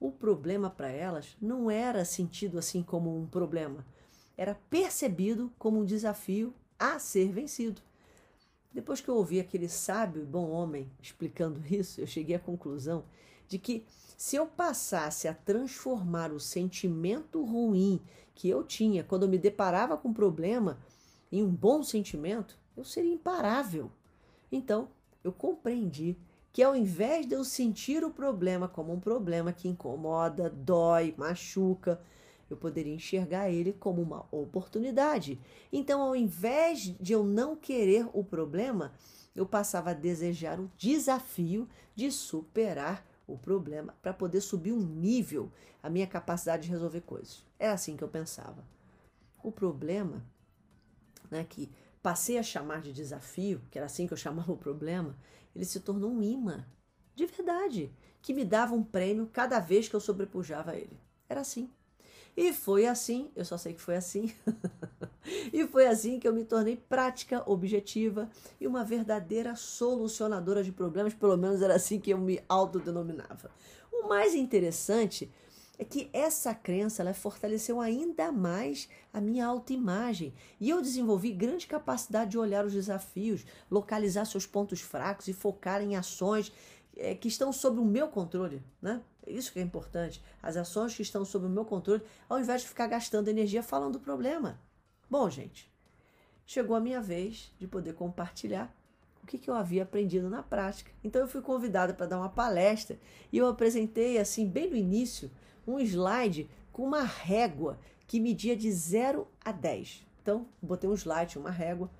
O 0.00 0.10
problema 0.10 0.70
para 0.70 0.88
elas 0.88 1.36
não 1.38 1.70
era 1.70 2.06
sentido 2.06 2.58
assim 2.58 2.82
como 2.82 3.14
um 3.14 3.26
problema, 3.26 3.84
era 4.34 4.54
percebido 4.70 5.52
como 5.58 5.78
um 5.78 5.84
desafio 5.84 6.54
a 6.78 6.98
ser 6.98 7.32
vencido. 7.32 7.82
Depois 8.78 9.00
que 9.00 9.08
eu 9.08 9.16
ouvi 9.16 9.40
aquele 9.40 9.68
sábio 9.68 10.22
e 10.22 10.24
bom 10.24 10.50
homem 10.50 10.88
explicando 11.02 11.60
isso, 11.68 12.00
eu 12.00 12.06
cheguei 12.06 12.36
à 12.36 12.38
conclusão 12.38 13.02
de 13.48 13.58
que 13.58 13.84
se 14.16 14.36
eu 14.36 14.46
passasse 14.46 15.26
a 15.26 15.34
transformar 15.34 16.30
o 16.30 16.38
sentimento 16.38 17.44
ruim 17.44 18.00
que 18.36 18.48
eu 18.48 18.62
tinha 18.62 19.02
quando 19.02 19.24
eu 19.24 19.28
me 19.28 19.36
deparava 19.36 19.96
com 19.96 20.10
um 20.10 20.14
problema 20.14 20.78
em 21.32 21.42
um 21.42 21.50
bom 21.50 21.82
sentimento, 21.82 22.56
eu 22.76 22.84
seria 22.84 23.12
imparável. 23.12 23.90
Então, 24.52 24.90
eu 25.24 25.32
compreendi 25.32 26.16
que 26.52 26.62
ao 26.62 26.76
invés 26.76 27.26
de 27.26 27.34
eu 27.34 27.42
sentir 27.42 28.04
o 28.04 28.12
problema 28.12 28.68
como 28.68 28.92
um 28.92 29.00
problema 29.00 29.52
que 29.52 29.66
incomoda, 29.66 30.48
dói, 30.48 31.16
machuca, 31.18 32.00
eu 32.52 32.56
poderia 32.56 32.94
enxergar 32.94 33.50
ele 33.50 33.72
como 33.72 34.00
uma 34.00 34.26
oportunidade. 34.30 35.40
Então, 35.72 36.00
ao 36.02 36.16
invés 36.16 36.94
de 36.98 37.12
eu 37.12 37.24
não 37.24 37.54
querer 37.54 38.08
o 38.12 38.24
problema, 38.24 38.92
eu 39.34 39.46
passava 39.46 39.90
a 39.90 39.94
desejar 39.94 40.58
o 40.58 40.70
desafio 40.76 41.68
de 41.94 42.10
superar 42.10 43.04
o 43.26 43.36
problema 43.36 43.94
para 44.00 44.14
poder 44.14 44.40
subir 44.40 44.72
um 44.72 44.80
nível 44.80 45.52
a 45.82 45.90
minha 45.90 46.06
capacidade 46.06 46.64
de 46.64 46.70
resolver 46.70 47.02
coisas. 47.02 47.44
É 47.58 47.68
assim 47.68 47.96
que 47.96 48.02
eu 48.02 48.08
pensava. 48.08 48.64
O 49.42 49.52
problema, 49.52 50.24
né, 51.30 51.44
que 51.44 51.70
passei 52.02 52.38
a 52.38 52.42
chamar 52.42 52.80
de 52.80 52.92
desafio, 52.92 53.60
que 53.70 53.78
era 53.78 53.86
assim 53.86 54.06
que 54.06 54.12
eu 54.12 54.16
chamava 54.16 54.50
o 54.50 54.56
problema, 54.56 55.16
ele 55.54 55.64
se 55.64 55.80
tornou 55.80 56.10
um 56.10 56.22
imã, 56.22 56.64
de 57.14 57.26
verdade, 57.26 57.92
que 58.22 58.32
me 58.32 58.44
dava 58.44 58.74
um 58.74 58.82
prêmio 58.82 59.28
cada 59.32 59.58
vez 59.60 59.88
que 59.88 59.94
eu 59.94 60.00
sobrepujava 60.00 60.76
ele. 60.76 60.98
Era 61.28 61.40
assim. 61.40 61.70
E 62.40 62.52
foi 62.52 62.86
assim, 62.86 63.32
eu 63.34 63.44
só 63.44 63.58
sei 63.58 63.74
que 63.74 63.80
foi 63.80 63.96
assim. 63.96 64.32
e 65.52 65.66
foi 65.66 65.88
assim 65.88 66.20
que 66.20 66.28
eu 66.28 66.32
me 66.32 66.44
tornei 66.44 66.76
prática, 66.76 67.42
objetiva 67.44 68.30
e 68.60 68.66
uma 68.68 68.84
verdadeira 68.84 69.56
solucionadora 69.56 70.62
de 70.62 70.70
problemas, 70.70 71.12
pelo 71.12 71.36
menos 71.36 71.60
era 71.62 71.74
assim 71.74 71.98
que 71.98 72.12
eu 72.12 72.18
me 72.18 72.40
autodenominava. 72.48 73.50
O 73.92 74.06
mais 74.06 74.36
interessante 74.36 75.28
é 75.80 75.84
que 75.84 76.08
essa 76.12 76.54
crença 76.54 77.02
ela 77.02 77.12
fortaleceu 77.12 77.80
ainda 77.80 78.30
mais 78.30 78.88
a 79.12 79.20
minha 79.20 79.44
autoimagem 79.44 80.32
e 80.60 80.70
eu 80.70 80.80
desenvolvi 80.80 81.32
grande 81.32 81.66
capacidade 81.66 82.30
de 82.30 82.38
olhar 82.38 82.64
os 82.64 82.72
desafios, 82.72 83.44
localizar 83.68 84.24
seus 84.26 84.46
pontos 84.46 84.80
fracos 84.80 85.26
e 85.26 85.32
focar 85.32 85.82
em 85.82 85.96
ações 85.96 86.52
é, 86.96 87.16
que 87.16 87.26
estão 87.26 87.52
sob 87.52 87.80
o 87.80 87.84
meu 87.84 88.06
controle, 88.06 88.62
né? 88.80 89.02
Isso 89.30 89.52
que 89.52 89.58
é 89.58 89.62
importante. 89.62 90.22
As 90.42 90.56
ações 90.56 90.94
que 90.94 91.02
estão 91.02 91.24
sob 91.24 91.46
o 91.46 91.48
meu 91.48 91.64
controle, 91.64 92.02
ao 92.28 92.38
invés 92.38 92.62
de 92.62 92.68
ficar 92.68 92.86
gastando 92.86 93.28
energia 93.28 93.62
falando 93.62 93.94
do 93.94 94.00
problema. 94.00 94.60
Bom, 95.10 95.28
gente, 95.30 95.70
chegou 96.46 96.76
a 96.76 96.80
minha 96.80 97.00
vez 97.00 97.52
de 97.58 97.66
poder 97.66 97.94
compartilhar 97.94 98.74
o 99.22 99.26
que, 99.26 99.38
que 99.38 99.50
eu 99.50 99.54
havia 99.54 99.82
aprendido 99.82 100.28
na 100.28 100.42
prática. 100.42 100.90
Então 101.02 101.20
eu 101.20 101.28
fui 101.28 101.42
convidada 101.42 101.94
para 101.94 102.06
dar 102.06 102.18
uma 102.18 102.28
palestra 102.28 102.98
e 103.32 103.38
eu 103.38 103.46
apresentei, 103.46 104.18
assim, 104.18 104.46
bem 104.46 104.70
no 104.70 104.76
início, 104.76 105.30
um 105.66 105.78
slide 105.78 106.48
com 106.72 106.84
uma 106.84 107.02
régua 107.02 107.78
que 108.06 108.18
media 108.18 108.56
de 108.56 108.72
0 108.72 109.28
a 109.44 109.52
10. 109.52 110.06
Então, 110.22 110.46
botei 110.60 110.88
um 110.88 110.94
slide, 110.94 111.38
uma 111.38 111.50
régua, 111.50 111.90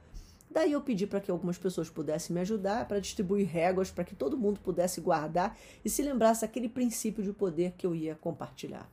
Daí 0.50 0.72
eu 0.72 0.80
pedi 0.80 1.06
para 1.06 1.20
que 1.20 1.30
algumas 1.30 1.58
pessoas 1.58 1.90
pudessem 1.90 2.34
me 2.34 2.40
ajudar 2.40 2.88
para 2.88 3.00
distribuir 3.00 3.46
réguas 3.46 3.90
para 3.90 4.04
que 4.04 4.14
todo 4.14 4.38
mundo 4.38 4.60
pudesse 4.60 5.00
guardar 5.00 5.58
e 5.84 5.90
se 5.90 6.02
lembrasse 6.02 6.44
aquele 6.44 6.68
princípio 6.68 7.22
de 7.22 7.32
poder 7.32 7.72
que 7.76 7.86
eu 7.86 7.94
ia 7.94 8.14
compartilhar. 8.14 8.90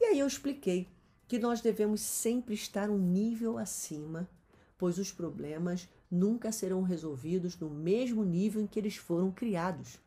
E 0.00 0.04
aí 0.04 0.18
eu 0.18 0.26
expliquei 0.26 0.88
que 1.28 1.38
nós 1.38 1.60
devemos 1.60 2.00
sempre 2.00 2.54
estar 2.54 2.90
um 2.90 2.98
nível 2.98 3.56
acima, 3.56 4.28
pois 4.76 4.98
os 4.98 5.12
problemas 5.12 5.88
nunca 6.10 6.50
serão 6.50 6.82
resolvidos 6.82 7.56
no 7.56 7.70
mesmo 7.70 8.24
nível 8.24 8.60
em 8.60 8.66
que 8.66 8.78
eles 8.78 8.96
foram 8.96 9.30
criados. 9.30 9.98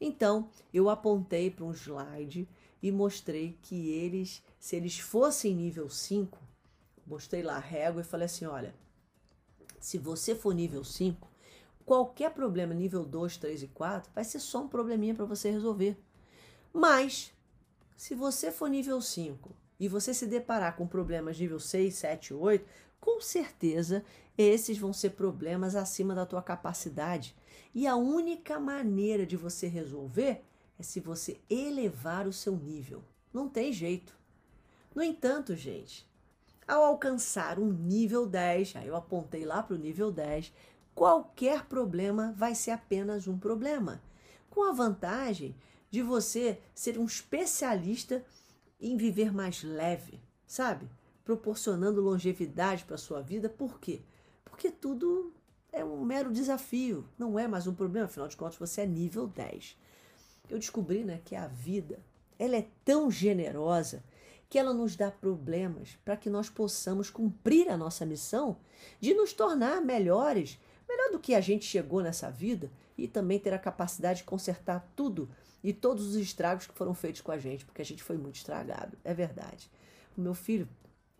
Então, 0.00 0.50
eu 0.74 0.90
apontei 0.90 1.50
para 1.50 1.64
um 1.64 1.72
slide 1.72 2.48
e 2.82 2.90
mostrei 2.90 3.56
que 3.62 3.90
eles, 3.90 4.42
se 4.58 4.74
eles 4.74 4.98
fossem 4.98 5.54
nível 5.54 5.88
5, 5.88 6.38
mostrei 7.06 7.42
lá 7.42 7.56
a 7.56 7.60
régua 7.60 8.00
e 8.00 8.04
falei 8.04 8.26
assim: 8.26 8.46
olha, 8.46 8.74
se 9.80 9.98
você 9.98 10.34
for 10.34 10.54
nível 10.54 10.84
5, 10.84 11.28
qualquer 11.84 12.30
problema 12.32 12.74
nível 12.74 13.04
2, 13.04 13.38
3 13.38 13.62
e 13.62 13.66
4 13.68 14.12
vai 14.14 14.22
ser 14.22 14.38
só 14.38 14.62
um 14.62 14.68
probleminha 14.68 15.14
para 15.14 15.24
você 15.24 15.50
resolver. 15.50 15.96
Mas, 16.72 17.32
se 17.96 18.14
você 18.14 18.52
for 18.52 18.68
nível 18.68 19.00
5 19.00 19.50
e 19.80 19.88
você 19.88 20.12
se 20.14 20.26
deparar 20.26 20.76
com 20.76 20.86
problemas 20.86 21.38
nível 21.38 21.58
6, 21.58 21.94
7, 21.94 22.34
8, 22.34 22.64
com 23.00 23.20
certeza 23.20 24.04
esses 24.36 24.78
vão 24.78 24.92
ser 24.92 25.10
problemas 25.10 25.74
acima 25.74 26.14
da 26.14 26.26
tua 26.26 26.42
capacidade. 26.42 27.34
E 27.74 27.86
a 27.86 27.96
única 27.96 28.60
maneira 28.60 29.24
de 29.24 29.36
você 29.36 29.66
resolver 29.66 30.42
é 30.78 30.82
se 30.82 31.00
você 31.00 31.40
elevar 31.48 32.26
o 32.26 32.32
seu 32.32 32.56
nível. 32.56 33.02
Não 33.32 33.48
tem 33.48 33.72
jeito. 33.72 34.18
No 34.94 35.02
entanto, 35.02 35.54
gente, 35.54 36.08
ao 36.70 36.84
alcançar 36.84 37.58
um 37.58 37.72
nível 37.72 38.24
10, 38.24 38.76
aí 38.76 38.86
eu 38.86 38.94
apontei 38.94 39.44
lá 39.44 39.60
para 39.60 39.74
o 39.74 39.78
nível 39.78 40.12
10, 40.12 40.52
qualquer 40.94 41.64
problema 41.64 42.32
vai 42.36 42.54
ser 42.54 42.70
apenas 42.70 43.26
um 43.26 43.36
problema. 43.36 44.00
Com 44.48 44.62
a 44.62 44.72
vantagem 44.72 45.56
de 45.90 46.00
você 46.00 46.60
ser 46.72 46.96
um 46.96 47.04
especialista 47.04 48.24
em 48.80 48.96
viver 48.96 49.32
mais 49.32 49.64
leve, 49.64 50.20
sabe? 50.46 50.88
Proporcionando 51.24 52.00
longevidade 52.00 52.84
para 52.84 52.94
a 52.94 52.98
sua 52.98 53.20
vida. 53.20 53.48
Por 53.48 53.80
quê? 53.80 54.00
Porque 54.44 54.70
tudo 54.70 55.32
é 55.72 55.84
um 55.84 56.04
mero 56.04 56.32
desafio, 56.32 57.04
não 57.18 57.36
é 57.36 57.48
mais 57.48 57.66
um 57.66 57.74
problema, 57.74 58.06
afinal 58.06 58.28
de 58.28 58.36
contas 58.36 58.56
você 58.56 58.82
é 58.82 58.86
nível 58.86 59.26
10. 59.26 59.76
Eu 60.48 60.58
descobri 60.58 61.04
né, 61.04 61.20
que 61.24 61.34
a 61.34 61.48
vida 61.48 61.98
ela 62.38 62.56
é 62.56 62.68
tão 62.84 63.10
generosa 63.10 64.04
que 64.50 64.58
ela 64.58 64.74
nos 64.74 64.96
dá 64.96 65.12
problemas 65.12 65.96
para 66.04 66.16
que 66.16 66.28
nós 66.28 66.50
possamos 66.50 67.08
cumprir 67.08 67.68
a 67.68 67.76
nossa 67.76 68.04
missão 68.04 68.56
de 68.98 69.14
nos 69.14 69.32
tornar 69.32 69.80
melhores, 69.80 70.58
melhor 70.88 71.12
do 71.12 71.20
que 71.20 71.36
a 71.36 71.40
gente 71.40 71.64
chegou 71.64 72.02
nessa 72.02 72.28
vida 72.32 72.68
e 72.98 73.06
também 73.06 73.38
ter 73.38 73.54
a 73.54 73.58
capacidade 73.60 74.18
de 74.18 74.24
consertar 74.24 74.90
tudo 74.96 75.30
e 75.62 75.72
todos 75.72 76.08
os 76.08 76.16
estragos 76.16 76.66
que 76.66 76.74
foram 76.74 76.92
feitos 76.94 77.20
com 77.20 77.30
a 77.30 77.38
gente, 77.38 77.64
porque 77.64 77.80
a 77.80 77.84
gente 77.84 78.02
foi 78.02 78.16
muito 78.16 78.36
estragado, 78.36 78.98
é 79.04 79.14
verdade. 79.14 79.70
O 80.18 80.20
meu 80.20 80.34
filho 80.34 80.68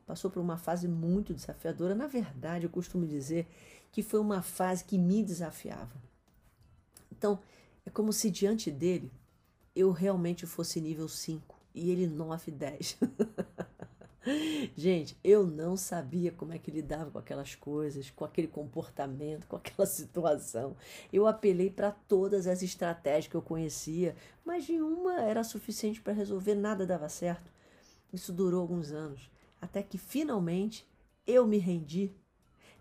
passou 0.05 0.29
por 0.29 0.41
uma 0.41 0.57
fase 0.57 0.89
muito 0.89 1.33
desafiadora, 1.33 1.95
na 1.95 2.09
verdade, 2.09 2.65
eu 2.65 2.71
costumo 2.71 3.07
dizer 3.07 3.47
que 3.93 4.03
foi 4.03 4.19
uma 4.19 4.43
fase 4.43 4.85
que 4.85 4.99
me 4.99 5.23
desafiava. 5.23 6.03
Então, 7.13 7.39
é 7.87 7.91
como 7.91 8.13
se 8.13 8.29
diante 8.29 8.73
dele 8.73 9.13
eu 9.77 9.93
realmente 9.93 10.47
fosse 10.47 10.81
nível 10.81 11.07
5 11.09 11.60
e 11.75 11.91
ele 11.91 12.07
9, 12.07 12.51
10. 12.51 12.99
Gente, 14.77 15.17
eu 15.25 15.47
não 15.47 15.77
sabia 15.77 16.31
como 16.31 16.53
é 16.53 16.59
que 16.59 16.71
lidava 16.71 17.11
com 17.11 17.19
aquelas 17.19 17.55
coisas, 17.55 18.11
com 18.11 18.25
aquele 18.25 18.49
comportamento, 18.49 19.47
com 19.47 19.57
aquela 19.57 19.87
situação. 19.87 20.77
Eu 21.13 21.27
apelei 21.27 21.71
para 21.71 21.91
todas 21.91 22.47
as 22.47 22.63
estratégias 22.63 23.29
que 23.29 23.35
eu 23.35 23.43
conhecia, 23.43 24.15
mas 24.45 24.69
nenhuma 24.69 25.23
era 25.23 25.43
suficiente 25.43 26.01
para 26.03 26.13
resolver, 26.13 26.55
nada 26.55 26.87
dava 26.87 27.09
certo. 27.09 27.51
Isso 28.13 28.33
durou 28.33 28.61
alguns 28.61 28.93
anos, 28.93 29.31
até 29.61 29.83
que 29.83 29.97
finalmente 29.97 30.87
eu 31.27 31.47
me 31.47 31.59
rendi. 31.59 32.13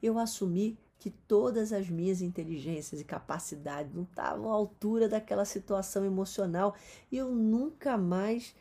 Eu 0.02 0.18
assumi 0.20 0.78
que 0.98 1.10
todas 1.10 1.72
as 1.72 1.90
minhas 1.90 2.22
inteligências 2.22 3.00
e 3.00 3.06
capacidades 3.06 3.94
não 3.94 4.04
estavam 4.04 4.52
à 4.52 4.54
altura 4.54 5.08
daquela 5.08 5.46
situação 5.46 6.04
emocional 6.04 6.76
e 7.10 7.18
eu 7.18 7.34
nunca 7.34 7.98
mais 7.98 8.54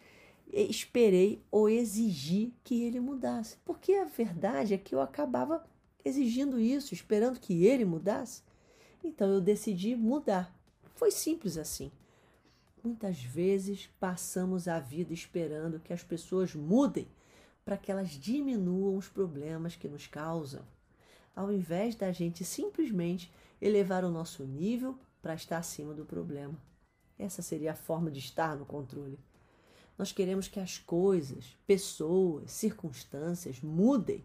esperei 0.53 1.43
ou 1.51 1.69
exigi 1.69 2.53
que 2.65 2.83
ele 2.83 3.01
mudasse. 3.01 3.57
Porque 3.65 3.95
a 3.95 4.05
verdade 4.05 4.75
é 4.75 4.79
que 4.79 4.95
eu 4.95 5.01
acabava 5.01 5.65
exigindo 6.05 6.59
isso, 6.59 6.95
esperando 6.95 7.41
que 7.41 7.65
ele 7.65 7.85
mudasse. 7.85 8.43
Então 9.03 9.29
eu 9.29 9.41
decidi 9.41 9.95
mudar. 9.95 10.55
Foi 10.95 11.11
simples 11.11 11.57
assim. 11.57 11.93
Muitas 12.83 13.23
vezes 13.23 13.89
passamos 13.99 14.69
a 14.69 14.79
vida 14.79 15.13
esperando 15.13 15.81
que 15.81 15.93
as 15.93 16.03
pessoas 16.03 16.55
mudem 16.55 17.09
para 17.65 17.77
que 17.77 17.93
elas 17.93 18.11
diminuam 18.11 18.97
os 18.97 19.09
problemas 19.09 19.77
que 19.77 19.89
nos 19.89 20.07
causam, 20.07 20.63
ao 21.37 21.53
invés 21.53 21.95
da 21.95 22.11
gente 22.13 22.45
simplesmente 22.45 23.31
elevar 23.61 24.05
o 24.05 24.11
nosso 24.11 24.45
nível 24.45 24.99
para 25.21 25.35
estar 25.35 25.59
acima 25.59 25.93
do 25.93 26.05
problema. 26.05 26.57
Essa 27.19 27.43
seria 27.43 27.73
a 27.73 27.77
forma 27.77 28.11
de 28.11 28.21
estar 28.21 28.57
no 28.57 28.65
controle. 28.65 29.19
Nós 29.99 30.13
queremos 30.13 30.47
que 30.47 30.61
as 30.61 30.79
coisas, 30.79 31.57
pessoas, 31.67 32.53
circunstâncias 32.53 33.61
mudem. 33.61 34.25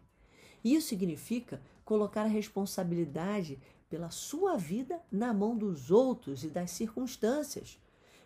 Isso 0.63 0.88
significa 0.89 1.59
colocar 1.83 2.21
a 2.21 2.27
responsabilidade 2.27 3.59
pela 3.89 4.12
sua 4.12 4.55
vida 4.55 5.01
na 5.12 5.33
mão 5.33 5.57
dos 5.57 5.89
outros 5.89 6.43
e 6.43 6.47
das 6.47 6.69
circunstâncias. 6.71 7.79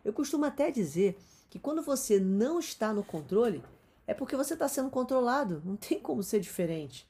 Eu 0.03 0.12
costumo 0.12 0.45
até 0.45 0.69
dizer 0.69 1.17
que 1.49 1.57
quando 1.57 1.81
você 1.81 2.19
não 2.19 2.60
está 2.60 2.93
no 2.93 3.03
controle, 3.03 3.63
é 4.05 4.13
porque 4.13 4.36
você 4.36 4.53
está 4.53 4.67
sendo 4.67 4.89
controlado, 4.89 5.62
não 5.65 5.77
tem 5.77 5.99
como 5.99 6.21
ser 6.21 6.41
diferente. 6.41 7.10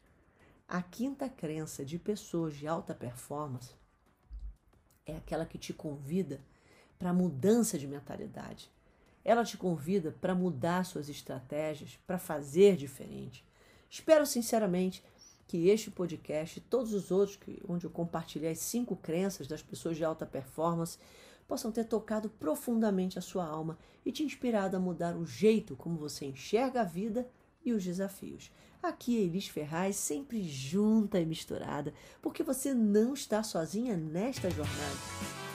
A 0.67 0.81
quinta 0.81 1.27
crença 1.27 1.83
de 1.83 1.97
pessoas 1.97 2.55
de 2.55 2.67
alta 2.67 2.93
performance 2.93 3.73
é 5.05 5.15
aquela 5.15 5.45
que 5.45 5.57
te 5.57 5.73
convida 5.73 6.41
para 6.99 7.09
a 7.09 7.13
mudança 7.13 7.77
de 7.77 7.87
mentalidade. 7.87 8.69
Ela 9.27 9.43
te 9.43 9.57
convida 9.57 10.15
para 10.21 10.33
mudar 10.33 10.85
suas 10.85 11.09
estratégias, 11.09 11.99
para 12.07 12.17
fazer 12.17 12.77
diferente. 12.77 13.45
Espero 13.89 14.25
sinceramente 14.25 15.03
que 15.45 15.67
este 15.67 15.91
podcast 15.91 16.57
e 16.57 16.61
todos 16.61 16.93
os 16.93 17.11
outros 17.11 17.35
que, 17.35 17.61
onde 17.67 17.85
eu 17.85 17.91
compartilhei 17.91 18.51
as 18.51 18.59
cinco 18.59 18.95
crenças 18.95 19.45
das 19.45 19.61
pessoas 19.61 19.97
de 19.97 20.05
alta 20.05 20.25
performance 20.25 20.97
possam 21.45 21.73
ter 21.73 21.83
tocado 21.83 22.29
profundamente 22.29 23.19
a 23.19 23.21
sua 23.21 23.45
alma 23.45 23.77
e 24.05 24.13
te 24.13 24.23
inspirado 24.23 24.77
a 24.77 24.79
mudar 24.79 25.17
o 25.17 25.25
jeito 25.25 25.75
como 25.75 25.97
você 25.97 26.25
enxerga 26.27 26.79
a 26.79 26.85
vida 26.85 27.29
e 27.65 27.73
os 27.73 27.83
desafios. 27.83 28.49
Aqui 28.81 29.17
é 29.17 29.23
Elis 29.23 29.49
Ferraz, 29.49 29.97
sempre 29.97 30.41
junta 30.41 31.19
e 31.19 31.25
misturada, 31.25 31.93
porque 32.21 32.43
você 32.43 32.73
não 32.73 33.13
está 33.13 33.43
sozinha 33.43 33.97
nesta 33.97 34.49
jornada. 34.49 35.46